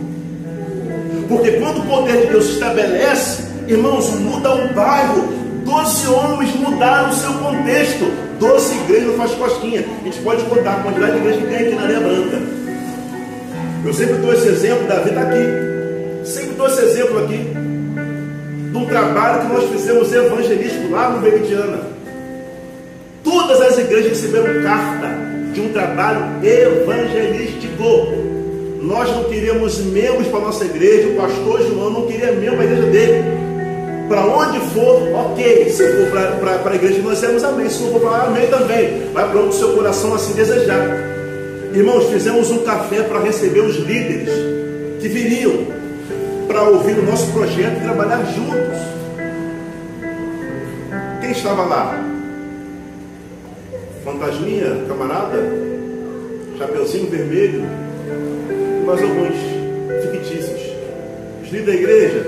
Porque 1.28 1.52
quando 1.54 1.80
o 1.80 1.86
poder 1.86 2.22
de 2.22 2.28
Deus 2.28 2.46
se 2.46 2.52
estabelece, 2.54 3.44
irmãos, 3.68 4.10
muda 4.20 4.56
o 4.56 4.74
bairro. 4.74 5.38
Doze 5.66 6.08
homens 6.08 6.56
mudaram 6.56 6.72
mudar 6.72 7.10
o 7.10 7.13
seu 7.13 7.34
contexto. 7.34 8.06
Doce 8.40 8.76
igreja 8.76 9.08
não 9.08 9.16
faz 9.16 9.32
cosquinha. 9.32 9.84
A 10.02 10.06
gente 10.06 10.20
pode 10.22 10.44
contar 10.44 10.76
a 10.76 10.84
quantidade 10.84 11.13
de 11.13 11.18
igreja 11.18 11.40
que 11.40 11.48
tem 11.48 11.58
aqui 11.58 11.76
na 11.76 11.82
Areia 11.82 12.00
Branca. 12.00 12.38
Eu 13.86 13.94
sempre 13.94 14.16
dou 14.16 14.34
esse 14.34 14.48
exemplo, 14.48 14.88
Davi 14.88 15.10
está 15.10 15.22
aqui. 15.22 16.26
Sempre 16.26 16.56
dou 16.56 16.68
esse 16.68 16.82
exemplo 16.82 17.24
aqui. 17.24 17.38
De 18.72 18.78
um 18.78 18.86
trabalho 18.86 19.42
que 19.42 19.54
nós 19.54 19.70
fizemos 19.70 20.13
evangelístico 20.13 20.90
lá 20.92 21.10
no 21.10 21.20
Veritiana. 21.20 21.80
Todas 23.24 23.62
as 23.62 23.78
igrejas 23.78 24.10
receberam 24.10 24.63
carta 24.63 25.10
de 25.54 25.62
um 25.62 25.74
trabalho 25.74 26.26
evangelístico. 26.42 28.27
Nós 28.82 29.10
não 29.10 29.24
queríamos 29.26 29.80
membros 29.80 30.28
para 30.28 30.40
a 30.40 30.44
nossa 30.44 30.66
igreja, 30.66 31.10
o 31.10 31.16
pastor 31.16 31.62
João 31.62 31.90
não 31.90 32.06
queria 32.06 32.32
membro 32.32 32.58
para 32.58 32.62
a 32.62 32.66
igreja 32.66 32.92
dele. 32.92 33.24
Para 34.08 34.26
onde 34.26 34.60
for, 34.72 35.02
ok. 35.13 35.70
Se 35.70 35.84
for 35.84 36.10
para 36.62 36.72
a 36.72 36.76
igreja 36.76 37.02
nós 37.02 37.20
temos, 37.20 37.44
amém. 37.44 37.70
Se 37.70 37.84
não 37.84 37.92
for 37.92 38.02
para 38.02 38.24
amém 38.24 38.48
também. 38.48 39.12
Vai 39.13 39.30
para 39.30 39.40
onde 39.40 39.50
o 39.50 39.54
seu 39.54 39.74
coração 39.74 40.13
assim 40.13 40.34
desejar. 40.34 40.88
Irmãos, 41.74 42.06
fizemos 42.10 42.50
um 42.50 42.60
café 42.60 43.04
para 43.04 43.20
receber 43.20 43.60
os 43.60 43.76
líderes 43.76 44.30
que 45.02 45.10
viriam 45.10 45.66
para 46.48 46.63
ouvir 46.63 46.98
o 46.98 47.04
nosso 47.04 47.32
projeto 47.34 47.78
e 47.78 47.84
trabalhar 47.84 48.24
juntos. 48.34 48.80
Quem 51.20 51.32
estava 51.32 51.66
lá? 51.66 52.04
Fantasminha, 54.06 54.86
camarada? 54.88 55.38
Chapeuzinho 56.58 57.10
vermelho? 57.10 57.66
Mais 58.88 59.02
alguns 59.04 59.36
fictícios. 60.02 60.62
Os 61.43 61.52
líderes 61.52 61.65
da 61.65 61.73
igreja, 61.73 62.26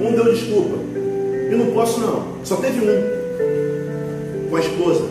um 0.00 0.12
deu 0.12 0.32
desculpa. 0.32 0.78
Eu 1.50 1.58
não 1.58 1.66
posso 1.72 2.00
não. 2.00 2.38
Só 2.42 2.56
teve 2.56 2.80
um. 2.80 4.48
Com 4.48 4.56
a 4.56 4.60
esposa. 4.60 5.04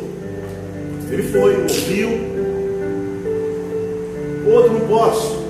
Ele 1.11 1.23
foi, 1.23 1.61
ouviu. 1.61 2.09
Outro 4.51 4.73
não 4.73 4.87
posso. 4.87 5.45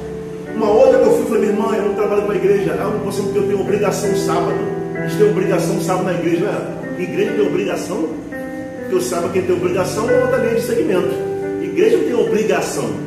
Uma 0.54 0.72
outra 0.72 1.00
que 1.00 1.06
eu 1.06 1.12
fui, 1.14 1.26
falei, 1.26 1.52
minha 1.52 1.54
irmã, 1.54 1.76
eu 1.78 1.84
não 1.84 1.94
trabalho 1.94 2.24
com 2.24 2.32
a 2.34 2.36
igreja. 2.36 2.78
Ah, 2.78 2.90
não 2.90 3.00
posso 3.00 3.24
porque 3.24 3.40
eu 3.40 3.44
tenho 3.44 3.62
obrigação 3.62 4.14
sábado. 4.14 4.58
Gente 5.08 5.18
tem 5.20 5.30
obrigação 5.30 5.82
sábado 5.82 6.06
na 6.06 6.14
igreja. 6.16 6.46
Não 6.46 7.00
é? 7.00 7.02
Igreja 7.02 7.32
tem 7.32 7.48
obrigação? 7.48 8.10
Porque 8.82 8.96
eu 8.96 9.02
saiba 9.02 9.30
quem 9.30 9.42
tem 9.44 9.56
obrigação 9.56 10.10
é 10.10 10.20
outra 10.22 10.38
linha 10.38 10.56
de 10.56 10.62
segmento. 10.62 11.16
Igreja 11.64 11.98
tem 11.98 12.14
obrigação. 12.14 13.07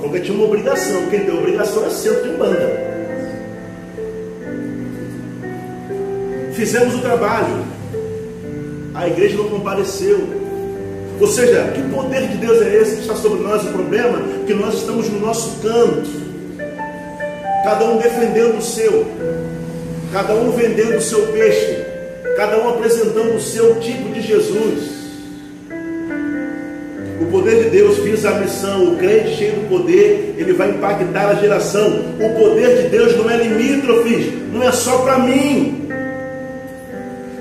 Porque 0.00 0.20
tinha 0.20 0.36
uma 0.36 0.46
obrigação. 0.46 1.06
Quem 1.10 1.20
tem 1.20 1.36
obrigação 1.36 1.86
é 1.86 1.90
centro 1.90 2.22
de 2.22 2.36
banda. 2.36 2.88
Fizemos 6.52 6.94
o 6.94 6.98
trabalho. 7.00 7.64
A 8.94 9.06
igreja 9.06 9.36
não 9.36 9.48
compareceu. 9.48 10.18
Ou 11.20 11.26
seja, 11.26 11.72
que 11.74 11.82
poder 11.82 12.28
de 12.28 12.36
Deus 12.36 12.62
é 12.62 12.76
esse 12.76 12.96
que 12.96 13.00
está 13.02 13.14
sobre 13.14 13.42
nós? 13.42 13.64
O 13.64 13.72
problema 13.72 14.18
é 14.18 14.46
que 14.46 14.54
nós 14.54 14.74
estamos 14.74 15.08
no 15.08 15.20
nosso 15.20 15.60
canto. 15.60 16.28
Cada 17.64 17.84
um 17.84 17.98
defendendo 17.98 18.58
o 18.58 18.62
seu. 18.62 19.06
Cada 20.12 20.34
um 20.34 20.50
vendendo 20.52 20.96
o 20.96 21.02
seu 21.02 21.26
peixe. 21.28 21.84
Cada 22.36 22.58
um 22.58 22.68
apresentando 22.70 23.34
o 23.36 23.40
seu 23.40 23.80
tipo 23.80 24.12
de 24.12 24.20
Jesus. 24.20 24.97
A 28.24 28.32
missão. 28.32 28.92
O 28.92 28.96
crente 28.96 29.36
cheio 29.36 29.54
do 29.54 29.68
poder, 29.68 30.34
ele 30.36 30.52
vai 30.52 30.70
impactar 30.70 31.28
a 31.30 31.34
geração. 31.34 31.86
O 32.20 32.40
poder 32.40 32.82
de 32.82 32.88
Deus 32.88 33.16
não 33.16 33.30
é 33.30 33.36
limítrofe, 33.36 34.42
não 34.52 34.62
é 34.62 34.72
só 34.72 34.98
para 34.98 35.18
mim. 35.18 35.88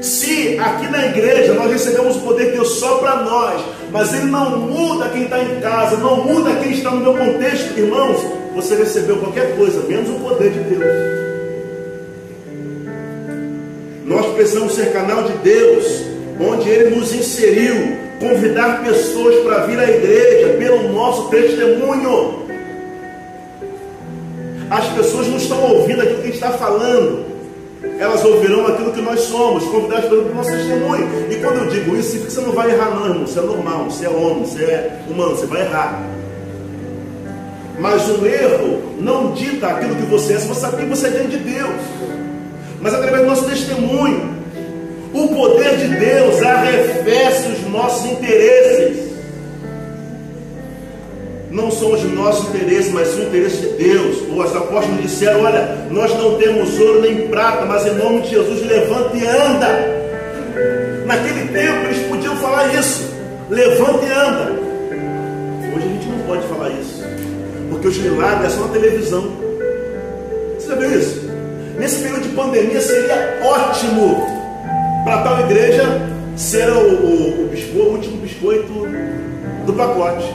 Se 0.01 0.57
aqui 0.59 0.87
na 0.89 1.07
igreja 1.07 1.53
nós 1.53 1.71
recebemos 1.71 2.17
o 2.17 2.21
poder 2.21 2.45
de 2.45 2.51
Deus 2.53 2.79
só 2.79 2.99
para 2.99 3.23
nós, 3.23 3.61
mas 3.91 4.13
ele 4.13 4.25
não 4.25 4.57
muda 4.59 5.09
quem 5.09 5.23
está 5.23 5.41
em 5.41 5.59
casa, 5.59 5.97
não 5.97 6.23
muda 6.23 6.55
quem 6.61 6.71
está 6.71 6.91
no 6.91 7.01
meu 7.01 7.13
contexto, 7.13 7.77
irmãos, 7.77 8.21
você 8.55 8.75
recebeu 8.75 9.17
qualquer 9.17 9.55
coisa, 9.55 9.81
menos 9.87 10.09
o 10.09 10.19
poder 10.19 10.51
de 10.51 10.59
Deus. 10.59 11.17
Nós 14.05 14.25
precisamos 14.33 14.73
ser 14.73 14.93
canal 14.93 15.23
de 15.23 15.33
Deus, 15.39 16.03
onde 16.39 16.69
Ele 16.69 16.95
nos 16.95 17.13
inseriu, 17.13 17.97
convidar 18.19 18.83
pessoas 18.83 19.35
para 19.43 19.65
vir 19.65 19.79
à 19.79 19.89
igreja 19.89 20.57
pelo 20.57 20.89
nosso 20.91 21.29
testemunho. 21.29 22.47
As 24.69 24.85
pessoas 24.89 25.27
não 25.27 25.37
estão 25.37 25.63
ouvindo 25.63 26.01
aquilo 26.01 26.17
que 26.17 26.23
a 26.23 26.25
gente 26.25 26.35
está 26.35 26.51
falando, 26.51 27.25
elas 27.99 28.23
ouvirão 28.25 28.67
aquilo 28.67 28.91
que 28.91 29.01
nós 29.01 29.21
somos, 29.21 29.63
convidadas 29.65 30.09
pelo 30.09 30.33
nosso 30.33 30.51
testemunho. 30.51 31.07
E 31.31 31.35
quando 31.35 31.57
eu 31.57 31.67
digo 31.67 31.95
isso, 31.95 32.19
você 32.19 32.41
não 32.41 32.51
vai 32.51 32.71
errar, 32.71 32.91
não, 32.91 33.07
irmão. 33.07 33.27
Você 33.27 33.39
é 33.39 33.43
normal, 33.43 33.85
você 33.85 34.05
é 34.05 34.09
homem, 34.09 34.45
você 34.45 34.63
é 34.63 34.99
humano, 35.09 35.35
você 35.35 35.45
vai 35.45 35.61
errar. 35.61 36.03
Mas 37.79 38.09
o 38.09 38.25
erro 38.25 38.95
não 38.99 39.31
dita 39.33 39.67
aquilo 39.67 39.95
que 39.95 40.03
você 40.03 40.33
é, 40.33 40.37
você 40.37 40.59
sabe 40.59 40.77
que 40.77 40.85
você 40.85 41.07
é 41.07 41.09
diante 41.11 41.37
de 41.37 41.37
Deus. 41.37 41.81
Mas 42.81 42.93
através 42.93 43.21
do 43.21 43.29
nosso 43.29 43.45
testemunho, 43.45 44.36
o 45.17 45.27
poder 45.29 45.77
de 45.77 45.87
Deus 45.87 46.41
arrefece 46.43 47.51
os 47.51 47.71
nossos 47.71 48.11
interesses. 48.11 49.07
Não 51.49 51.71
são 51.71 51.93
os 51.93 52.03
nossos 52.03 52.49
interesses, 52.49 52.91
mas 52.91 53.15
o 53.15 53.23
interesse 53.23 53.57
de 53.57 53.83
Deus. 53.83 54.17
Os 54.29 54.55
apóstolos 54.55 55.01
disseram: 55.01 55.43
Olha, 55.43 55.87
nós 55.89 56.13
não 56.17 56.37
temos 56.37 56.79
ouro 56.79 57.01
nem 57.01 57.27
prata, 57.29 57.65
mas 57.65 57.85
em 57.87 57.95
nome 57.95 58.21
de 58.21 58.29
Jesus, 58.29 58.65
levanta 58.65 59.17
e 59.17 59.25
anda. 59.25 59.97
Naquele 61.05 61.47
tempo 61.47 61.85
eles 61.85 62.07
podiam 62.07 62.35
falar 62.37 62.73
isso: 62.75 63.09
levanta 63.49 64.05
e 64.05 64.11
anda. 64.11 64.51
Hoje 65.75 65.85
a 65.85 65.93
gente 65.93 66.07
não 66.09 66.19
pode 66.27 66.47
falar 66.47 66.69
isso, 66.69 67.03
porque 67.71 67.87
os 67.87 67.97
milagres 67.97 68.53
é 68.53 68.55
só 68.55 68.67
na 68.67 68.73
televisão. 68.73 69.31
Você 70.59 70.67
já 70.67 70.75
viu 70.75 70.99
isso? 70.99 71.27
Nesse 71.79 72.01
período 72.01 72.23
de 72.23 72.29
pandemia 72.29 72.81
seria 72.81 73.39
ótimo 73.43 74.36
igreja 75.57 76.01
ser 76.35 76.69
o, 76.69 76.79
o, 76.79 77.45
o, 77.45 77.47
biscoito, 77.47 77.79
o 77.79 77.91
último 77.93 78.17
biscoito 78.17 78.73
do 79.65 79.73
pacote. 79.73 80.33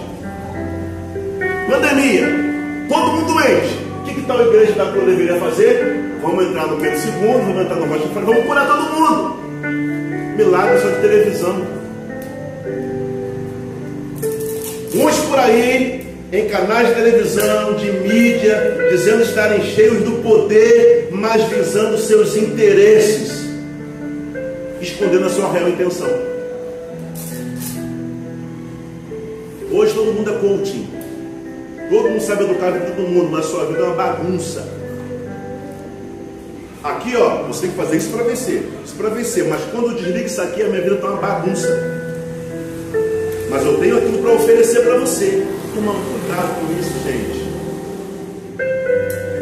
Pandemia, 1.70 2.26
todo 2.88 3.12
mundo 3.12 3.32
doente. 3.32 3.78
O 4.00 4.04
que, 4.04 4.14
que 4.14 4.22
tal 4.22 4.44
igreja 4.48 4.72
da 4.72 4.90
Cruz 4.90 5.06
deveria 5.06 5.38
fazer? 5.38 6.18
Vamos 6.20 6.44
entrar 6.46 6.66
no 6.66 6.76
Pedro 6.76 6.98
II, 6.98 7.40
vamos 7.46 7.62
entrar 7.62 7.76
no 7.76 7.86
Rocha 7.86 8.08
vamos 8.14 8.44
curar 8.44 8.66
todo 8.66 8.82
mundo. 8.92 9.36
Milagre 10.36 10.80
só 10.80 10.88
de 10.88 11.00
televisão. 11.00 11.66
Uns 14.94 15.18
por 15.20 15.38
aí, 15.38 16.06
em 16.32 16.48
canais 16.48 16.88
de 16.88 16.94
televisão, 16.94 17.74
de 17.74 17.90
mídia, 17.92 18.88
dizendo 18.90 19.22
estarem 19.22 19.62
cheios 19.62 20.02
do 20.02 20.22
poder, 20.22 21.08
mas 21.12 21.42
visando 21.44 21.96
seus 21.96 22.36
interesses 22.36 23.41
escondendo 24.82 25.26
a 25.26 25.30
sua 25.30 25.50
real 25.52 25.68
intenção. 25.68 26.08
Hoje 29.70 29.94
todo 29.94 30.12
mundo 30.12 30.30
é 30.30 30.34
coaching. 30.38 30.88
Todo 31.88 32.10
mundo 32.10 32.20
sabe 32.20 32.44
educar 32.44 32.72
de 32.72 32.80
todo 32.92 33.08
mundo, 33.08 33.30
mas 33.30 33.46
sua 33.46 33.64
vida 33.66 33.80
é 33.80 33.84
uma 33.84 33.94
bagunça. 33.94 34.66
Aqui, 36.82 37.16
ó, 37.16 37.44
você 37.44 37.62
tem 37.62 37.70
que 37.70 37.76
fazer 37.76 37.96
isso 37.96 38.10
para 38.10 38.24
vencer. 38.24 38.68
Isso 38.84 38.94
para 38.96 39.08
vencer. 39.10 39.48
Mas 39.48 39.62
quando 39.70 39.92
eu 39.92 39.94
desligo 39.94 40.26
isso 40.26 40.42
aqui, 40.42 40.62
a 40.62 40.68
minha 40.68 40.82
vida 40.82 40.96
está 40.96 41.08
uma 41.08 41.20
bagunça. 41.20 41.68
Mas 43.48 43.64
eu 43.64 43.78
tenho 43.78 43.98
aquilo 43.98 44.18
para 44.18 44.32
oferecer 44.32 44.80
para 44.82 44.98
você. 44.98 45.46
Toma 45.74 45.92
cuidado 45.92 46.60
com 46.60 46.80
isso, 46.80 46.92
gente. 47.06 47.42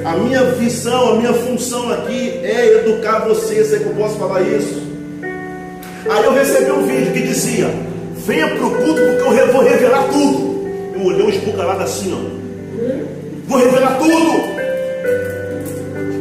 A 0.04 0.16
minha 0.16 0.44
visão, 0.52 1.12
a 1.12 1.16
minha 1.16 1.32
função 1.32 1.90
aqui 1.90 2.40
é 2.42 2.80
educar 2.80 3.20
você. 3.20 3.64
Sei 3.64 3.78
que 3.78 3.86
eu 3.86 3.94
posso 3.94 4.16
falar 4.16 4.42
isso. 4.42 4.89
Aí 6.08 6.24
eu 6.24 6.32
recebi 6.32 6.70
um 6.70 6.86
vídeo 6.86 7.12
que 7.12 7.22
dizia: 7.22 7.66
Venha 8.26 8.48
para 8.48 8.66
o 8.66 8.70
culto 8.70 9.00
porque 9.00 9.40
eu 9.40 9.52
vou 9.52 9.62
revelar 9.62 10.04
tudo. 10.08 10.60
Eu 10.94 11.04
olhei 11.04 11.26
um 11.26 11.28
esbugalado 11.28 11.82
assim, 11.82 12.14
ó. 12.14 12.40
Vou 13.46 13.58
revelar 13.58 13.98
tudo. 13.98 14.60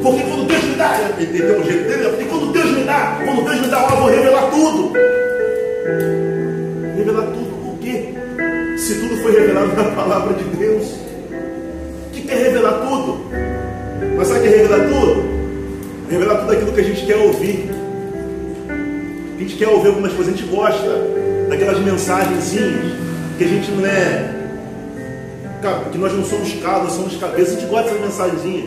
Porque 0.03 0.23
quando 0.23 0.47
Deus 0.47 0.63
me 0.63 0.75
dá, 0.75 1.11
entendeu 1.19 1.59
o 1.59 1.63
jeito 1.63 1.87
dele? 1.87 2.09
Porque 2.09 2.25
quando 2.25 2.51
Deus 2.51 2.71
me 2.71 2.83
dá, 2.83 3.19
quando 3.23 3.45
Deus 3.45 3.61
me 3.61 3.67
dá, 3.67 3.87
eu 3.89 3.97
vou 3.97 4.09
revelar 4.09 4.49
tudo. 4.49 4.93
Revelar 6.97 7.23
tudo 7.23 7.73
o 7.73 7.77
quê? 7.81 8.13
Se 8.77 8.95
tudo 8.95 9.17
foi 9.21 9.31
revelado 9.39 9.73
na 9.73 9.83
palavra 9.91 10.33
de 10.33 10.43
Deus. 10.57 10.87
O 12.07 12.11
que 12.11 12.31
é 12.31 12.35
revelar 12.35 12.85
tudo? 12.85 13.25
Mas 14.17 14.27
sabe 14.27 14.39
o 14.39 14.43
que 14.43 14.47
é 14.47 14.57
revelar 14.57 14.87
tudo? 14.89 15.23
Revelar 16.09 16.35
tudo 16.37 16.51
aquilo 16.51 16.71
que 16.73 16.81
a 16.81 16.83
gente 16.83 17.05
quer 17.05 17.17
ouvir. 17.17 17.78
A 19.39 19.41
gente 19.41 19.55
quer 19.55 19.69
ouvir 19.69 19.87
algumas 19.87 20.11
coisas, 20.11 20.33
a 20.33 20.37
gente 20.37 20.49
gosta 20.53 20.85
daquelas 21.47 21.79
mensagenzinhas 21.79 22.91
que 23.37 23.45
a 23.45 23.47
gente 23.47 23.71
não 23.71 23.85
é. 23.85 24.35
que 25.93 25.97
nós 25.97 26.11
não 26.11 26.25
somos 26.25 26.53
cabos, 26.55 26.91
somos 26.91 27.15
cabeças, 27.15 27.55
a 27.55 27.59
gente 27.61 27.69
gosta 27.69 27.89
dessas 27.89 28.01
mensagenzinhas. 28.01 28.65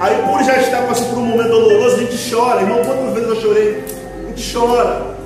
Aí 0.00 0.22
por 0.22 0.44
já 0.44 0.60
estar 0.60 0.82
passando 0.82 1.10
por 1.10 1.18
um 1.18 1.24
momento 1.24 1.48
doloroso, 1.48 1.96
a 1.96 1.98
gente 1.98 2.30
chora, 2.30 2.60
irmão, 2.60 2.80
quantas 2.84 3.14
vezes 3.14 3.28
eu 3.28 3.40
chorei? 3.40 3.84
A 4.26 4.28
gente 4.28 4.54
chora. 4.54 5.16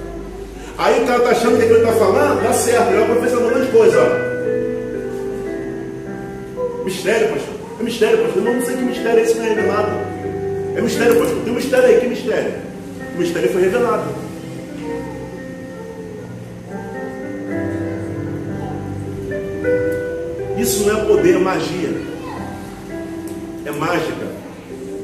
Aí 0.79 1.03
o 1.03 1.07
cara 1.07 1.19
está 1.19 1.31
achando 1.33 1.59
que 1.59 1.65
ele 1.65 1.75
está 1.75 1.93
falando, 1.93 2.43
dá 2.43 2.55
certo, 2.55 2.91
ele 2.93 3.03
é 3.03 3.05
professor 3.05 3.43
um 3.43 3.51
monte 3.51 3.67
de 3.67 3.71
coisa. 3.71 3.99
Ó. 4.01 4.31
Mistério, 6.85 7.29
pastor. 7.29 7.55
É 7.79 7.83
mistério, 7.83 8.19
pastor. 8.19 8.47
Eu 8.47 8.55
não 8.55 8.63
sei 8.65 8.77
que 8.77 8.83
mistério 8.83 9.19
é 9.19 9.23
esse 9.23 9.35
que 9.35 9.41
não 9.41 9.45
é 9.45 9.49
revelado. 9.51 9.91
É 10.75 10.81
mistério, 10.81 11.17
pastor. 11.17 11.39
Tem 11.45 11.53
um 11.53 11.57
mistério 11.57 11.85
aí, 11.85 12.01
que 12.01 12.07
mistério? 12.07 12.70
O 13.21 13.23
mistério 13.23 13.53
foi 13.53 13.61
revelado. 13.61 14.15
Isso 20.57 20.87
não 20.87 20.99
é 20.99 21.05
poder, 21.05 21.35
é 21.35 21.39
magia. 21.39 22.01
É 23.67 23.71
mágica. 23.73 24.27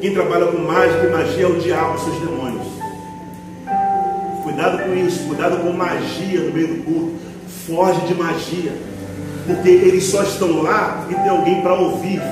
Quem 0.01 0.15
trabalha 0.15 0.47
com 0.47 0.57
mágica 0.63 1.07
e 1.07 1.11
magia 1.11 1.45
é 1.45 1.47
o 1.47 1.61
diabo 1.61 1.97
e 1.97 2.01
seus 2.05 2.21
demônios. 2.21 2.67
Cuidado 4.43 4.83
com 4.83 4.95
isso, 4.95 5.27
cuidado 5.27 5.59
com 5.59 5.73
magia 5.73 6.41
no 6.41 6.55
meio 6.55 6.69
do 6.69 6.85
culto. 6.85 7.17
Foge 7.67 8.01
de 8.07 8.15
magia. 8.15 8.73
Porque 9.47 9.69
eles 9.69 10.05
só 10.05 10.23
estão 10.23 10.63
lá 10.63 11.07
e 11.11 11.15
tem 11.15 11.29
alguém 11.29 11.61
para 11.61 11.75
ouvir. 11.75 12.23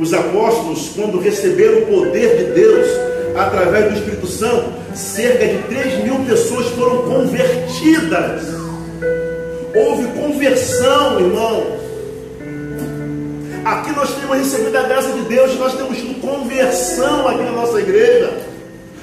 Os 0.00 0.14
apóstolos, 0.14 0.92
quando 0.96 1.20
receberam 1.20 1.82
o 1.82 1.86
poder 1.86 2.38
de 2.38 2.44
Deus 2.54 2.88
através 3.36 3.92
do 3.92 3.98
Espírito 3.98 4.26
Santo, 4.26 4.72
cerca 4.94 5.46
de 5.46 5.58
3 5.64 6.04
mil 6.04 6.20
pessoas 6.20 6.68
foram 6.68 7.02
convertidas. 7.02 8.44
Houve 9.74 10.06
conversão, 10.18 11.20
irmãos. 11.20 11.80
Aqui 13.62 13.92
nós 13.94 14.14
temos 14.14 14.38
recebido 14.38 14.74
a 14.78 14.82
graça 14.84 15.12
de 15.12 15.20
Deus, 15.20 15.58
nós 15.58 15.74
temos 15.74 15.98
tido 15.98 16.18
conversão 16.22 17.28
aqui 17.28 17.42
na 17.42 17.52
nossa 17.52 17.78
igreja. 17.78 18.32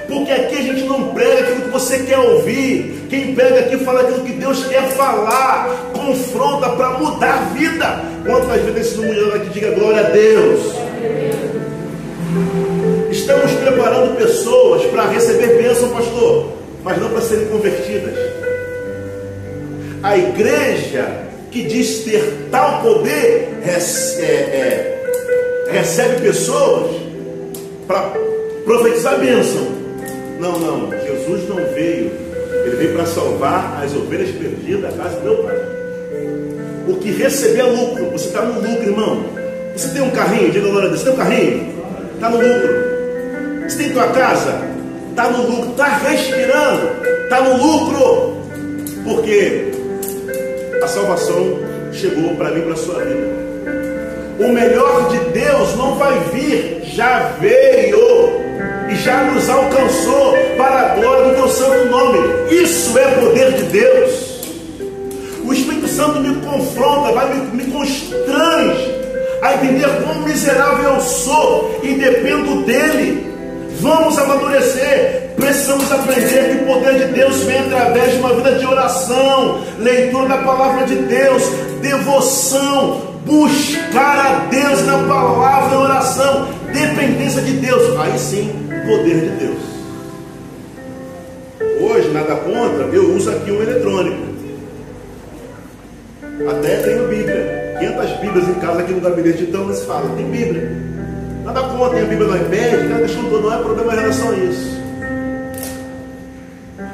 Porque 0.07 0.31
aqui 0.31 0.55
a 0.55 0.61
gente 0.61 0.83
não 0.85 1.13
prega 1.13 1.41
aquilo 1.41 1.61
que 1.61 1.69
você 1.69 1.99
quer 1.99 2.17
ouvir. 2.17 3.05
Quem 3.07 3.35
prega 3.35 3.59
aqui 3.59 3.77
fala 3.85 4.01
aquilo 4.01 4.21
que 4.21 4.33
Deus 4.33 4.65
quer 4.65 4.89
falar. 4.93 5.91
Confronta 5.93 6.69
para 6.69 6.97
mudar 6.97 7.33
a 7.33 7.53
vida. 7.53 8.03
Quantas 8.25 8.61
vezes 8.63 8.93
esse 8.93 8.97
mulher 8.97 9.35
aqui 9.35 9.49
diga 9.49 9.71
glória 9.71 9.99
a 9.99 10.09
Deus? 10.09 10.76
Estamos 13.11 13.51
preparando 13.53 14.17
pessoas 14.17 14.83
para 14.85 15.07
receber 15.07 15.61
bênção, 15.61 15.89
pastor, 15.89 16.53
mas 16.83 17.01
não 17.01 17.09
para 17.09 17.21
serem 17.21 17.47
convertidas. 17.47 18.15
A 20.03 20.17
igreja 20.17 21.27
que 21.51 21.63
diz 21.63 22.03
ter 22.03 22.47
tal 22.51 22.81
poder 22.81 23.49
é, 23.63 24.23
é, 24.23 24.97
recebe 25.71 26.21
pessoas 26.21 26.91
para 27.87 28.13
profetizar 28.65 29.19
bênção. 29.19 29.67
Não, 30.39 30.59
não, 30.59 30.91
Jesus 30.91 31.49
não 31.49 31.55
veio. 31.73 32.11
Ele 32.65 32.75
veio 32.75 32.93
para 32.93 33.05
salvar 33.05 33.81
as 33.83 33.95
ovelhas 33.95 34.29
perdidas 34.29 34.81
da 34.81 35.03
casa 35.03 35.17
do 35.17 35.23
meu 35.23 35.37
pai. 35.43 35.55
O 36.87 36.95
que 36.95 37.11
receber 37.11 37.59
é 37.59 37.63
lucro. 37.63 38.05
Você 38.11 38.27
está 38.27 38.41
no 38.41 38.61
lucro, 38.61 38.89
irmão. 38.89 39.23
Você 39.75 39.89
tem 39.89 40.01
um 40.01 40.11
carrinho, 40.11 40.51
diga 40.51 40.67
glória 40.67 40.87
a 40.87 40.89
Deus. 40.89 41.01
Você 41.01 41.05
tem 41.05 41.13
um 41.13 41.17
carrinho? 41.17 41.76
Está 42.17 42.31
no 42.31 42.37
lucro. 42.37 43.69
Você 43.69 43.77
tem 43.77 43.91
tua 43.91 44.07
casa? 44.07 44.59
Está 45.11 45.29
no 45.29 45.51
lucro. 45.51 45.69
Está 45.69 45.85
respirando? 45.85 46.89
Está 47.23 47.41
no 47.41 47.57
lucro. 47.63 48.37
Porque 49.03 49.71
a 50.81 50.87
salvação 50.87 51.59
chegou 51.93 52.35
para 52.35 52.49
mim, 52.49 52.61
para 52.61 52.73
a 52.73 52.75
sua 52.75 53.03
vida. 53.03 53.47
O 54.39 54.47
melhor 54.47 55.09
de 55.09 55.19
Deus 55.31 55.75
não 55.75 55.95
vai 55.95 56.19
vir, 56.33 56.81
já 56.85 57.33
veio 57.39 57.99
e 58.89 58.95
já 58.95 59.23
nos 59.25 59.47
alcançou 59.47 60.33
para 60.57 60.79
a 60.79 60.95
glória 60.95 61.29
do 61.29 61.35
teu 61.35 61.47
santo 61.49 61.85
nome. 61.85 62.19
Isso 62.49 62.97
é 62.97 63.11
poder 63.11 63.53
de 63.53 63.63
Deus. 63.63 64.41
O 65.45 65.53
Espírito 65.53 65.87
Santo 65.87 66.19
me 66.19 66.35
confronta, 66.43 67.11
vai 67.13 67.33
me, 67.35 67.63
me 67.63 67.71
constrange 67.71 69.06
a 69.41 69.53
entender 69.53 69.87
quão 70.03 70.21
miserável 70.23 70.93
eu 70.93 71.01
sou 71.01 71.79
e 71.83 71.95
dependo 71.95 72.63
dele. 72.63 73.27
Vamos 73.79 74.17
amadurecer. 74.17 75.33
Precisamos 75.35 75.91
aprender 75.91 76.49
que 76.49 76.63
o 76.63 76.65
poder 76.65 76.95
de 76.95 77.13
Deus 77.13 77.43
vem 77.43 77.59
através 77.59 78.13
de 78.13 78.19
uma 78.19 78.33
vida 78.33 78.55
de 78.55 78.65
oração, 78.65 79.61
leitura 79.77 80.29
da 80.29 80.37
palavra 80.37 80.87
de 80.87 80.95
Deus, 80.95 81.43
devoção, 81.79 83.01
buscar 83.23 84.17
a 84.17 84.45
Deus 84.49 84.83
na 84.83 84.97
palavra 85.07 85.75
e 85.75 85.77
oração, 85.77 86.47
dependência 86.73 87.41
de 87.43 87.51
Deus. 87.53 87.99
Aí 87.99 88.17
sim, 88.17 88.67
poder 88.87 89.21
de 89.21 89.45
Deus. 89.45 89.59
Hoje, 91.79 92.09
nada 92.09 92.35
contra, 92.35 92.85
eu 92.85 93.13
uso 93.15 93.29
aqui 93.29 93.51
um 93.51 93.61
eletrônico. 93.61 94.27
Até 96.49 96.77
tenho 96.77 97.07
Bíblia. 97.07 97.56
500 97.79 98.11
Bíblias 98.19 98.47
em 98.49 98.53
casa 98.55 98.81
aqui 98.81 98.91
no 98.91 99.01
gabinete, 99.01 99.43
então 99.43 99.65
eles 99.65 99.83
falam, 99.83 100.15
tem 100.15 100.25
Bíblia. 100.25 100.71
Nada 101.45 101.61
contra, 101.61 101.95
tem 101.95 102.01
a 102.01 102.05
Bíblia 102.05 102.27
no 102.27 102.35
iPad, 102.35 102.89
nada 102.89 103.05
escutou, 103.05 103.41
não 103.41 103.53
é 103.53 103.57
problema 103.57 103.93
em 103.93 103.95
relação 103.97 104.31
a 104.31 104.35
isso. 104.35 104.77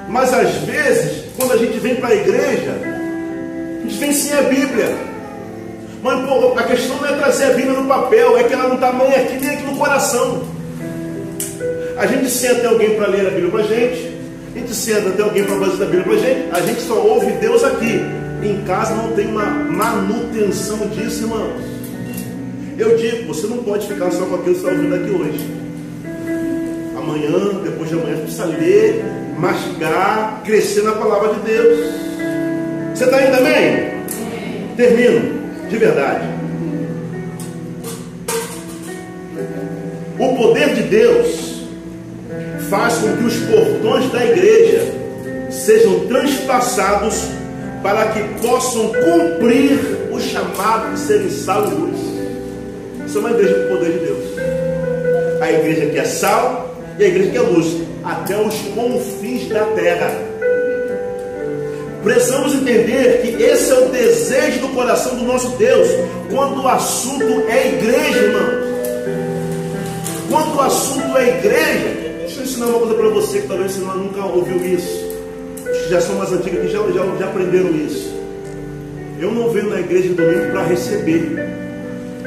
Mas 0.09 0.31
às 0.31 0.53
vezes, 0.57 1.23
quando 1.37 1.53
a 1.53 1.57
gente 1.57 1.79
vem 1.79 1.95
para 1.95 2.09
a 2.09 2.15
igreja, 2.15 2.71
a 3.79 3.81
gente 3.81 3.97
vem 3.97 4.13
sem 4.13 4.33
a 4.37 4.43
Bíblia. 4.43 4.95
Mas 6.03 6.29
pô, 6.29 6.53
a 6.55 6.63
questão 6.63 6.97
não 6.97 7.07
é 7.07 7.13
trazer 7.13 7.45
a 7.45 7.53
Bíblia 7.53 7.79
no 7.79 7.87
papel, 7.87 8.37
é 8.37 8.43
que 8.43 8.53
ela 8.53 8.67
não 8.67 8.75
está 8.75 8.93
nem 8.93 9.07
aqui 9.07 9.37
nem 9.39 9.49
aqui 9.49 9.63
no 9.63 9.75
coração. 9.75 10.43
A 11.97 12.05
gente 12.05 12.29
senta 12.29 12.67
alguém 12.67 12.95
para 12.95 13.07
ler 13.07 13.27
a 13.27 13.29
Bíblia 13.31 13.49
para 13.49 13.61
a 13.61 13.63
gente, 13.63 14.17
a 14.53 14.59
gente 14.59 14.75
senta 14.75 15.09
tem 15.11 15.25
alguém 15.25 15.43
para 15.45 15.55
fazer 15.55 15.83
a 15.83 15.85
Bíblia 15.87 16.03
para 16.03 16.13
a 16.13 16.17
gente, 16.17 16.49
a 16.51 16.61
gente 16.61 16.81
só 16.81 16.95
ouve 16.95 17.31
Deus 17.31 17.63
aqui. 17.63 18.22
Em 18.43 18.61
casa 18.65 18.93
não 18.93 19.13
tem 19.13 19.27
uma 19.27 19.45
manutenção 19.45 20.79
disso, 20.89 21.23
irmãos. 21.23 21.63
Eu 22.77 22.97
digo, 22.97 23.33
você 23.33 23.47
não 23.47 23.59
pode 23.63 23.87
ficar 23.87 24.11
só 24.11 24.25
com 24.25 24.35
aquilo 24.35 24.55
que 24.55 24.61
você 24.61 24.67
está 24.67 24.71
ouvindo 24.71 24.95
aqui 24.95 25.11
hoje. 25.11 25.63
Amanhã, 26.97 27.61
depois 27.63 27.89
de 27.89 27.95
amanhã, 27.95 28.15
você 28.15 28.21
precisa 28.23 28.45
ler, 28.45 29.05
mastigar, 29.37 30.41
crescer 30.43 30.81
na 30.81 30.91
palavra 30.91 31.35
de 31.35 31.39
Deus. 31.39 31.93
Você 32.93 33.05
está 33.05 33.21
indo 33.21 33.37
também? 33.37 33.93
Termino, 34.75 35.69
de 35.69 35.77
verdade. 35.77 36.27
O 40.19 40.35
poder 40.35 40.75
de 40.75 40.83
Deus 40.83 41.63
faz 42.69 42.95
com 42.95 43.15
que 43.15 43.23
os 43.23 43.37
portões 43.37 44.11
da 44.11 44.25
igreja 44.25 44.93
sejam 45.49 46.07
transpassados 46.07 47.42
para 47.83 48.07
que 48.07 48.23
possam 48.41 48.87
cumprir 48.87 50.07
o 50.09 50.19
chamado 50.19 50.93
de 50.93 50.99
serem 51.01 51.29
sal 51.29 51.65
e 51.67 51.75
luz. 51.75 51.99
Isso 53.05 53.17
é 53.17 53.19
uma 53.19 53.31
igreja 53.31 53.53
com 53.53 53.61
o 53.61 53.77
poder 53.77 53.91
de 53.91 53.99
Deus. 53.99 54.23
A 55.41 55.51
igreja 55.51 55.85
que 55.87 55.99
é 55.99 56.05
sal 56.05 56.75
e 56.97 57.03
a 57.03 57.07
igreja 57.07 57.31
que 57.31 57.37
é 57.37 57.41
luz, 57.41 57.67
até 58.03 58.39
os 58.39 58.55
confins 58.73 59.49
da 59.49 59.65
terra. 59.75 60.11
Precisamos 62.03 62.55
entender 62.55 63.21
que 63.21 63.43
esse 63.43 63.71
é 63.71 63.75
o 63.75 63.89
desejo 63.89 64.61
do 64.61 64.69
coração 64.69 65.15
do 65.15 65.23
nosso 65.23 65.49
Deus, 65.57 65.87
quando 66.29 66.61
o 66.61 66.67
assunto 66.67 67.43
é 67.49 67.67
igreja, 67.67 68.17
irmãos. 68.17 68.63
Quando 70.29 70.55
o 70.55 70.61
assunto 70.61 71.17
é 71.17 71.37
igreja, 71.37 72.19
deixa 72.19 72.39
eu 72.39 72.43
ensinar 72.43 72.65
uma 72.67 72.79
coisa 72.79 72.93
para 72.95 73.09
você 73.09 73.41
que 73.41 73.47
talvez 73.47 73.71
você 73.71 73.81
nunca 73.81 74.25
ouviu 74.25 74.65
isso. 74.65 75.02
Que 75.93 76.01
são 76.01 76.15
mais 76.15 76.31
antigos 76.31 76.57
aqui 76.57 76.69
já, 76.69 76.79
já, 76.87 77.17
já 77.19 77.25
aprenderam 77.25 77.69
isso. 77.69 78.11
Eu 79.19 79.31
não 79.31 79.51
venho 79.51 79.69
na 79.69 79.79
igreja 79.79 80.07
de 80.07 80.15
domingo 80.15 80.49
para 80.49 80.63
receber, 80.63 81.37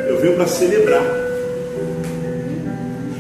eu 0.08 0.20
venho 0.20 0.36
para 0.36 0.46
celebrar. 0.46 1.02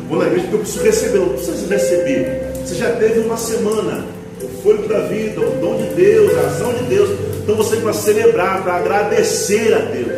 Vou 0.08 0.20
na 0.20 0.26
igreja 0.26 0.42
porque 0.42 0.54
eu 0.54 0.60
preciso 0.60 0.84
receber, 0.84 1.18
não 1.18 1.30
preciso 1.30 1.66
receber. 1.66 2.42
Você 2.64 2.76
já 2.76 2.92
teve 2.92 3.18
uma 3.18 3.36
semana, 3.36 4.06
o 4.40 4.62
fôlego 4.62 4.86
da 4.86 5.00
vida, 5.08 5.40
o 5.40 5.50
dom 5.60 5.78
de 5.78 5.94
Deus, 5.96 6.32
a 6.38 6.40
ação 6.42 6.72
de 6.74 6.84
Deus. 6.84 7.10
Então 7.42 7.56
você 7.56 7.78
para 7.78 7.92
celebrar, 7.92 8.62
para 8.62 8.74
agradecer 8.74 9.74
a 9.74 9.80
Deus. 9.80 10.12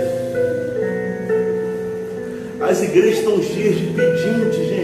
As 2.61 2.83
igrejas 2.83 3.21
estão 3.21 3.43
cheias 3.43 3.79
de 3.79 3.87
pedinte, 3.87 4.57
gente. 4.59 4.78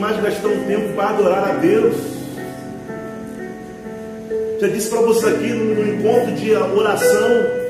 Mais 0.00 0.20
gastar 0.22 0.48
um 0.48 0.64
tempo 0.64 0.94
para 0.94 1.10
adorar 1.10 1.50
a 1.50 1.52
Deus. 1.54 1.94
Já 4.58 4.68
disse 4.68 4.90
para 4.90 5.00
você 5.02 5.26
aqui 5.26 5.48
no, 5.48 5.94
encontro 5.94 6.32
de 6.32 6.52
oração. 6.54 7.60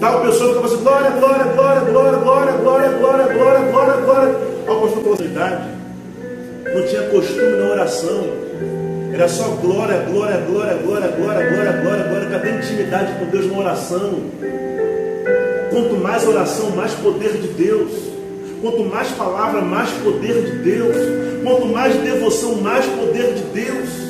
Tal 0.00 0.20
pessoa 0.22 0.54
fica 0.54 0.66
assim, 0.66 0.82
glória, 0.82 1.10
glória, 1.10 1.44
glória, 1.44 1.80
glória, 1.80 2.18
glória, 2.18 2.52
glória, 2.52 2.88
glória, 2.98 3.34
glória, 3.34 3.70
glória, 3.70 3.96
glória. 4.02 4.36
Ao 4.66 4.80
pastor 4.82 5.16
com 5.16 5.24
idade, 5.24 5.68
não 6.74 6.86
tinha 6.86 7.02
costume 7.08 7.56
na 7.56 7.70
oração. 7.70 8.24
Era 9.14 9.28
só 9.28 9.48
glória, 9.62 9.98
glória, 10.10 10.36
glória, 10.38 10.74
glória, 10.74 11.08
glória, 11.08 11.50
glória, 11.50 11.72
glória, 11.82 12.04
glória. 12.04 12.30
Cadê 12.30 12.50
intimidade 12.50 13.18
com 13.18 13.26
Deus 13.26 13.50
na 13.50 13.58
oração? 13.58 14.14
Quanto 15.70 15.96
mais 15.96 16.26
oração, 16.26 16.70
mais 16.70 16.92
poder 16.94 17.32
de 17.32 17.48
Deus. 17.48 18.07
Quanto 18.60 18.84
mais 18.84 19.08
palavra, 19.12 19.60
mais 19.60 19.90
poder 19.90 20.42
de 20.42 20.58
Deus. 20.58 20.96
Quanto 21.42 21.66
mais 21.66 21.94
devoção, 21.96 22.56
mais 22.56 22.84
poder 22.86 23.34
de 23.34 23.42
Deus. 23.54 24.08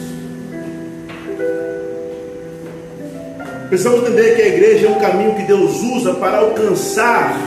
Precisamos 3.68 4.00
entender 4.00 4.34
que 4.34 4.42
a 4.42 4.48
igreja 4.48 4.86
é 4.86 4.90
um 4.90 4.98
caminho 4.98 5.34
que 5.34 5.42
Deus 5.42 5.82
usa 5.82 6.14
para 6.14 6.38
alcançar 6.38 7.38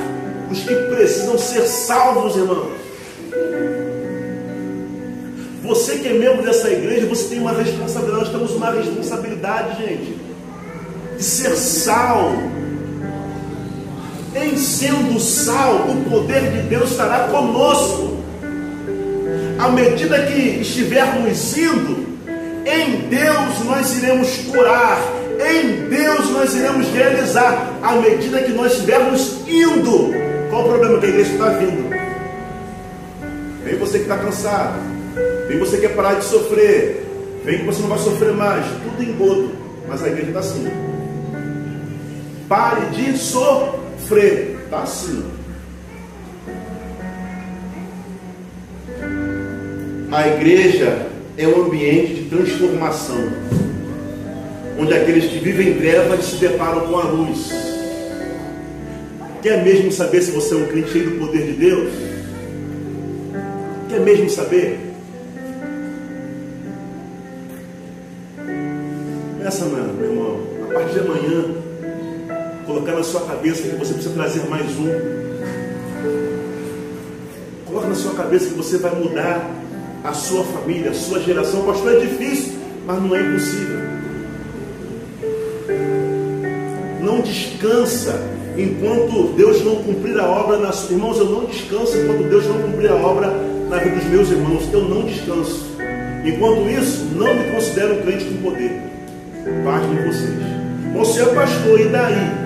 os 0.51 0.59
que 0.59 0.75
precisam 0.75 1.37
ser 1.37 1.61
salvos, 1.63 2.35
irmãos. 2.35 2.81
Você 5.63 5.95
que 5.99 6.07
é 6.09 6.13
membro 6.13 6.43
dessa 6.43 6.69
igreja, 6.69 7.07
você 7.07 7.29
tem 7.29 7.39
uma 7.39 7.53
responsabilidade, 7.53 8.23
nós 8.23 8.31
temos 8.31 8.51
uma 8.51 8.71
responsabilidade, 8.71 9.83
gente, 9.83 10.19
de 11.17 11.23
ser 11.23 11.55
sal. 11.55 12.33
Em 14.36 14.57
sendo 14.57 15.19
sal, 15.19 15.88
o 15.89 16.09
poder 16.09 16.51
de 16.51 16.61
Deus 16.69 16.91
estará 16.91 17.27
conosco. 17.27 18.17
À 19.59 19.69
medida 19.69 20.25
que 20.25 20.61
estivermos 20.61 21.57
indo, 21.57 22.07
em 22.65 23.07
Deus 23.09 23.65
nós 23.65 23.97
iremos 23.97 24.38
curar, 24.49 24.99
em 25.39 25.89
Deus 25.89 26.29
nós 26.32 26.55
iremos 26.55 26.88
realizar, 26.88 27.73
à 27.82 27.93
medida 27.93 28.41
que 28.41 28.51
nós 28.53 28.73
estivermos 28.73 29.47
indo. 29.47 30.13
Qual 30.49 30.63
o 30.63 30.69
problema 30.69 30.99
que 30.99 31.05
a 31.05 31.09
igreja 31.09 31.32
está 31.34 31.49
vindo? 31.49 31.89
Vem 33.63 33.77
você 33.77 33.99
que 33.99 34.03
está 34.03 34.17
cansado, 34.17 34.79
Vem 35.51 35.59
você 35.59 35.77
quer 35.77 35.93
parar 35.95 36.13
de 36.13 36.23
sofrer. 36.23 37.05
Vem 37.43 37.59
que 37.59 37.65
você 37.65 37.82
não 37.82 37.89
vai 37.89 37.99
sofrer 37.99 38.34
mais. 38.34 38.65
Tudo 38.84 39.03
engodo. 39.03 39.51
Mas 39.86 40.01
a 40.01 40.07
igreja 40.07 40.29
está 40.29 40.39
assim. 40.39 40.65
Pare 42.47 42.86
de 42.91 43.17
sofrer. 43.17 43.80
Está 44.20 44.84
assim. 44.84 45.24
A 50.12 50.28
igreja 50.28 51.07
é 51.38 51.47
um 51.47 51.66
ambiente 51.66 52.16
de 52.16 52.30
transformação. 52.30 53.32
Onde 54.78 54.93
aqueles 54.93 55.32
que 55.32 55.39
vivem 55.39 55.70
em 55.70 55.78
trevas 55.78 56.26
se 56.26 56.36
deparam 56.36 56.88
com 56.88 56.97
a 56.97 57.03
luz. 57.03 57.49
Quer 59.41 59.64
mesmo 59.64 59.91
saber 59.93 60.22
se 60.22 60.32
você 60.32 60.55
é 60.55 60.57
um 60.57 60.66
crente 60.66 60.91
cheio 60.91 61.12
do 61.12 61.18
poder 61.18 61.45
de 61.45 61.53
Deus? 61.53 61.93
Quer 63.88 64.01
mesmo 64.01 64.30
saber? 64.30 64.78
Essa, 69.45 69.66
meu 69.66 70.09
irmão, 70.09 70.41
a 70.70 70.74
partir 70.74 70.93
de 70.93 70.99
amanhã, 70.99 71.61
colocar 72.72 72.93
na 72.93 73.03
sua 73.03 73.22
cabeça 73.22 73.63
que 73.63 73.76
você 73.76 73.93
precisa 73.93 74.15
trazer 74.15 74.47
mais 74.49 74.65
um. 74.80 74.88
Coloca 77.65 77.88
na 77.88 77.95
sua 77.95 78.13
cabeça 78.13 78.47
que 78.47 78.53
você 78.53 78.78
vai 78.78 78.95
mudar 78.95 79.51
a 80.03 80.13
sua 80.13 80.43
família, 80.45 80.91
a 80.91 80.93
sua 80.93 81.19
geração. 81.19 81.65
Pastor, 81.65 81.95
é 81.95 81.99
difícil, 81.99 82.53
mas 82.86 83.03
não 83.03 83.13
é 83.13 83.22
impossível. 83.22 83.78
Não 87.01 87.19
descansa 87.22 88.22
enquanto 88.57 89.34
Deus 89.36 89.63
não 89.65 89.84
cumprir 89.84 90.17
a 90.17 90.26
obra 90.26 90.57
nas 90.57 90.89
irmãos. 90.89 91.17
Eu 91.17 91.26
não 91.26 91.45
descanso 91.45 91.97
enquanto 91.97 92.30
Deus 92.30 92.45
não 92.47 92.61
cumprir 92.61 92.89
a 92.89 92.95
obra 92.95 93.34
na 93.69 93.78
vida 93.80 93.97
dos 93.97 94.05
meus 94.05 94.32
irmãos. 94.32 94.63
Eu 94.72 94.88
não 94.88 95.03
descanso. 95.03 95.65
Enquanto 96.26 96.69
isso, 96.69 97.05
não 97.15 97.34
me 97.34 97.51
considero 97.51 98.01
crente 98.01 98.26
com 98.26 98.49
poder 98.49 98.82
parte 99.65 99.88
de 99.88 100.07
vocês. 100.07 100.51
Você 100.93 101.22
é 101.22 101.26
pastor, 101.34 101.80
e 101.80 101.89
daí? 101.89 102.40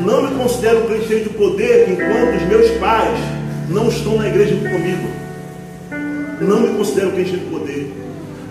Não 0.00 0.22
me 0.22 0.36
considero 0.36 0.84
um 0.84 0.86
crente 0.86 1.06
cheio 1.06 1.24
de 1.24 1.30
poder 1.30 1.88
enquanto 1.90 2.36
os 2.36 2.48
meus 2.48 2.70
pais 2.78 3.18
não 3.68 3.88
estão 3.88 4.16
na 4.16 4.28
igreja 4.28 4.54
comigo. 4.56 5.08
Não 6.40 6.60
me 6.60 6.74
considero 6.76 7.08
um 7.08 7.12
crente 7.12 7.30
cheio 7.30 7.42
de 7.42 7.50
poder. 7.50 7.92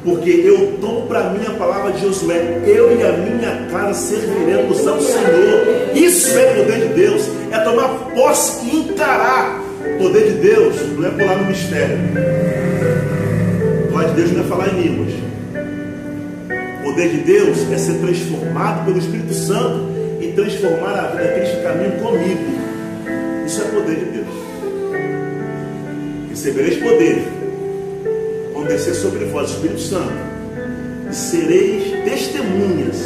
Porque 0.03 0.29
eu 0.29 0.77
tomo 0.81 1.07
para 1.07 1.29
mim 1.29 1.45
a 1.45 1.51
palavra 1.51 1.91
de 1.91 2.01
Josué, 2.01 2.63
eu 2.65 2.97
e 2.97 3.03
a 3.03 3.11
minha 3.11 3.67
casa 3.69 3.93
serviremos 3.93 4.87
ao 4.87 4.99
Senhor. 4.99 5.91
Isso 5.93 6.37
é 6.37 6.55
poder 6.55 6.87
de 6.87 6.93
Deus, 6.93 7.29
é 7.51 7.59
tomar 7.59 7.89
posse 8.15 8.65
e 8.65 8.77
encarar. 8.77 9.61
Poder 9.99 10.31
de 10.31 10.39
Deus 10.39 10.75
não 10.97 11.07
é 11.07 11.11
pular 11.11 11.37
no 11.37 11.45
mistério. 11.45 11.97
Poder 13.91 14.07
de 14.09 14.13
Deus 14.15 14.31
não 14.31 14.41
é 14.41 14.43
falar 14.47 14.67
em 14.69 14.81
línguas 14.81 15.31
poder 16.91 17.09
de 17.09 17.17
Deus 17.19 17.71
é 17.71 17.77
ser 17.77 17.99
transformado 17.99 18.85
pelo 18.85 18.97
Espírito 18.97 19.33
Santo 19.33 19.90
transformar 20.31 20.93
a 20.93 21.07
vida 21.07 21.23
daqueles 21.23 21.49
que 21.49 21.63
caminham 21.63 21.91
comigo. 21.99 22.41
Isso 23.45 23.61
é 23.61 23.65
poder 23.65 23.95
de 23.95 24.05
Deus. 24.05 24.27
Recebereis 26.29 26.77
poder 26.77 27.41
descer 28.71 28.95
sobre 28.95 29.25
vós 29.25 29.51
o 29.51 29.53
Espírito 29.55 29.81
Santo 29.81 30.13
e 31.09 31.13
sereis 31.13 31.91
testemunhas, 32.09 32.97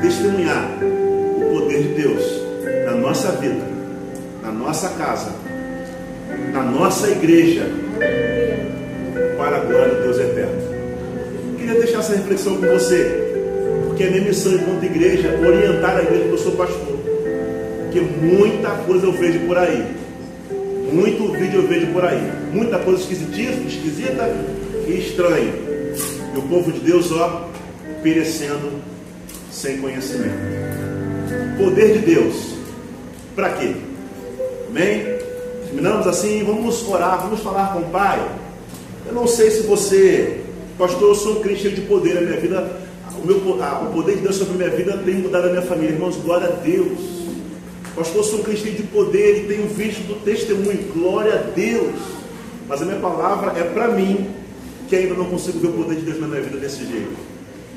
testemunhar 0.00 0.78
o 0.80 1.58
poder 1.58 1.82
de 1.82 1.88
Deus 2.02 2.22
na 2.84 2.92
nossa 2.92 3.32
vida, 3.32 3.66
na 4.42 4.52
nossa 4.52 4.90
casa, 4.90 5.32
na 6.52 6.62
nossa 6.62 7.10
igreja, 7.10 7.66
para 9.36 9.56
a 9.56 9.60
glória 9.60 9.94
de 9.96 10.02
Deus 10.02 10.18
eterno. 10.18 10.62
Queria 11.58 11.74
deixar 11.74 11.98
essa 11.98 12.14
reflexão 12.14 12.56
com 12.56 12.66
você 12.66 13.27
que 13.98 14.04
é 14.04 14.10
minha 14.10 14.22
missão 14.22 14.54
enquanto 14.54 14.84
igreja, 14.84 15.36
orientar 15.44 15.96
a 15.96 16.02
igreja 16.02 16.22
que 16.22 16.30
eu 16.30 16.38
sou 16.38 16.52
pastor. 16.52 16.96
Porque 17.82 18.00
muita 18.00 18.70
coisa 18.86 19.06
eu 19.06 19.12
vejo 19.12 19.40
por 19.40 19.58
aí. 19.58 19.84
Muito 20.92 21.32
vídeo 21.32 21.62
eu 21.62 21.66
vejo 21.66 21.88
por 21.88 22.04
aí. 22.04 22.22
Muita 22.52 22.78
coisa 22.78 23.02
esquisita, 23.02 23.60
esquisita 23.66 24.30
e 24.86 24.92
estranha. 24.92 25.52
E 26.32 26.38
o 26.38 26.42
povo 26.42 26.70
de 26.70 26.78
Deus, 26.78 27.10
ó, 27.10 27.48
perecendo 28.00 28.70
sem 29.50 29.78
conhecimento. 29.78 30.38
Poder 31.58 31.94
de 31.94 31.98
Deus. 31.98 32.54
Para 33.34 33.50
quê? 33.54 33.74
Amém? 34.68 35.18
Terminamos 35.64 36.06
assim, 36.06 36.44
vamos 36.44 36.88
orar, 36.88 37.22
vamos 37.22 37.40
falar 37.40 37.72
com 37.72 37.80
o 37.80 37.90
Pai. 37.90 38.24
Eu 39.08 39.12
não 39.12 39.26
sei 39.26 39.50
se 39.50 39.62
você, 39.62 40.40
pastor, 40.78 41.08
eu 41.08 41.14
sou 41.16 41.38
um 41.38 41.42
cristão 41.42 41.72
de 41.72 41.80
poder, 41.80 42.18
a 42.18 42.20
minha 42.20 42.38
vida 42.38 42.87
o, 43.22 43.26
meu, 43.26 43.36
o 43.36 43.92
poder 43.92 44.16
de 44.16 44.22
Deus 44.22 44.36
sobre 44.36 44.54
a 44.54 44.56
minha 44.56 44.70
vida 44.76 44.96
tem 45.04 45.16
mudado 45.16 45.46
a 45.46 45.50
minha 45.50 45.62
família. 45.62 45.90
Irmãos, 45.90 46.16
glória 46.16 46.48
a 46.48 46.50
Deus. 46.50 46.98
Pastor, 47.94 48.24
sou 48.24 48.40
um 48.40 48.42
cristão 48.42 48.72
de 48.72 48.82
poder 48.84 49.44
e 49.44 49.48
tenho 49.48 49.66
visto 49.68 50.06
do 50.06 50.22
testemunho. 50.24 50.92
Glória 50.94 51.34
a 51.34 51.42
Deus. 51.50 51.94
Mas 52.68 52.82
a 52.82 52.84
minha 52.84 53.00
palavra 53.00 53.58
é 53.58 53.64
para 53.64 53.88
mim, 53.88 54.28
que 54.88 54.94
ainda 54.94 55.14
não 55.14 55.24
consigo 55.24 55.58
ver 55.58 55.68
o 55.68 55.72
poder 55.72 55.96
de 55.96 56.02
Deus 56.02 56.20
na 56.20 56.28
minha 56.28 56.42
vida 56.42 56.58
desse 56.58 56.86
jeito. 56.86 57.16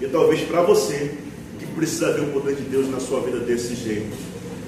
E 0.02 0.08
talvez 0.08 0.42
para 0.42 0.62
você, 0.62 1.12
que 1.58 1.66
precisa 1.66 2.12
ver 2.12 2.22
o 2.22 2.28
poder 2.28 2.56
de 2.56 2.64
Deus 2.64 2.89
na 2.89 3.00
sua 3.00 3.22
vida 3.22 3.39
desse 3.39 3.74
jeito. 3.76 4.16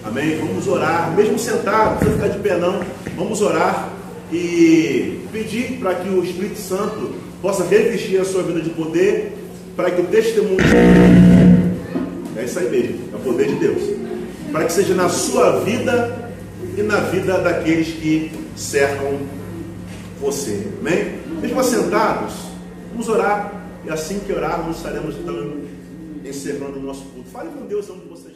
Amém? 0.04 0.38
Vamos 0.38 0.68
orar, 0.68 1.14
mesmo 1.16 1.38
sentado, 1.38 1.92
não 1.92 1.98
precisa 1.98 2.16
ficar 2.16 2.28
de 2.30 2.40
pé 2.40 2.58
não. 2.58 2.82
Vamos 3.16 3.42
orar 3.42 3.94
e 4.32 5.20
pedir 5.32 5.80
para 5.80 5.96
que 5.96 6.10
o 6.10 6.24
Espírito 6.24 6.60
Santo 6.60 7.14
possa 7.42 7.64
revestir 7.64 8.20
a 8.20 8.26
sua 8.26 8.44
vida 8.44 8.62
de 8.62 8.70
poder 8.72 9.43
para 9.76 9.92
que 9.92 10.02
o 10.02 10.06
testemunho. 10.06 10.58
É 12.36 12.44
isso 12.44 12.60
aí 12.60 12.70
mesmo, 12.70 13.10
é 13.14 13.16
o 13.16 13.20
poder 13.20 13.48
de 13.48 13.56
Deus. 13.56 13.82
Para 14.52 14.66
que 14.66 14.74
seja 14.74 14.94
na 14.94 15.10
sua 15.10 15.60
vida 15.62 16.32
e 16.78 16.82
na 16.82 17.00
vida 17.00 17.40
daqueles 17.40 17.88
que 17.88 18.32
cercam 18.56 19.20
você. 20.20 20.68
Amém? 20.80 21.20
Mesmo 21.42 21.60
assentados, 21.60 22.34
vamos 22.92 23.10
orar. 23.10 23.62
E 23.86 23.90
assim 23.90 24.20
que 24.20 24.32
orarmos, 24.32 24.78
estaremos 24.78 25.16
então 25.16 25.62
encerrando 26.24 26.80
o 26.80 26.82
nosso 26.82 27.04
culto. 27.06 27.30
Fale 27.30 27.50
com 27.50 27.66
Deus 27.66 27.90
onde 27.90 28.08
você. 28.08 28.33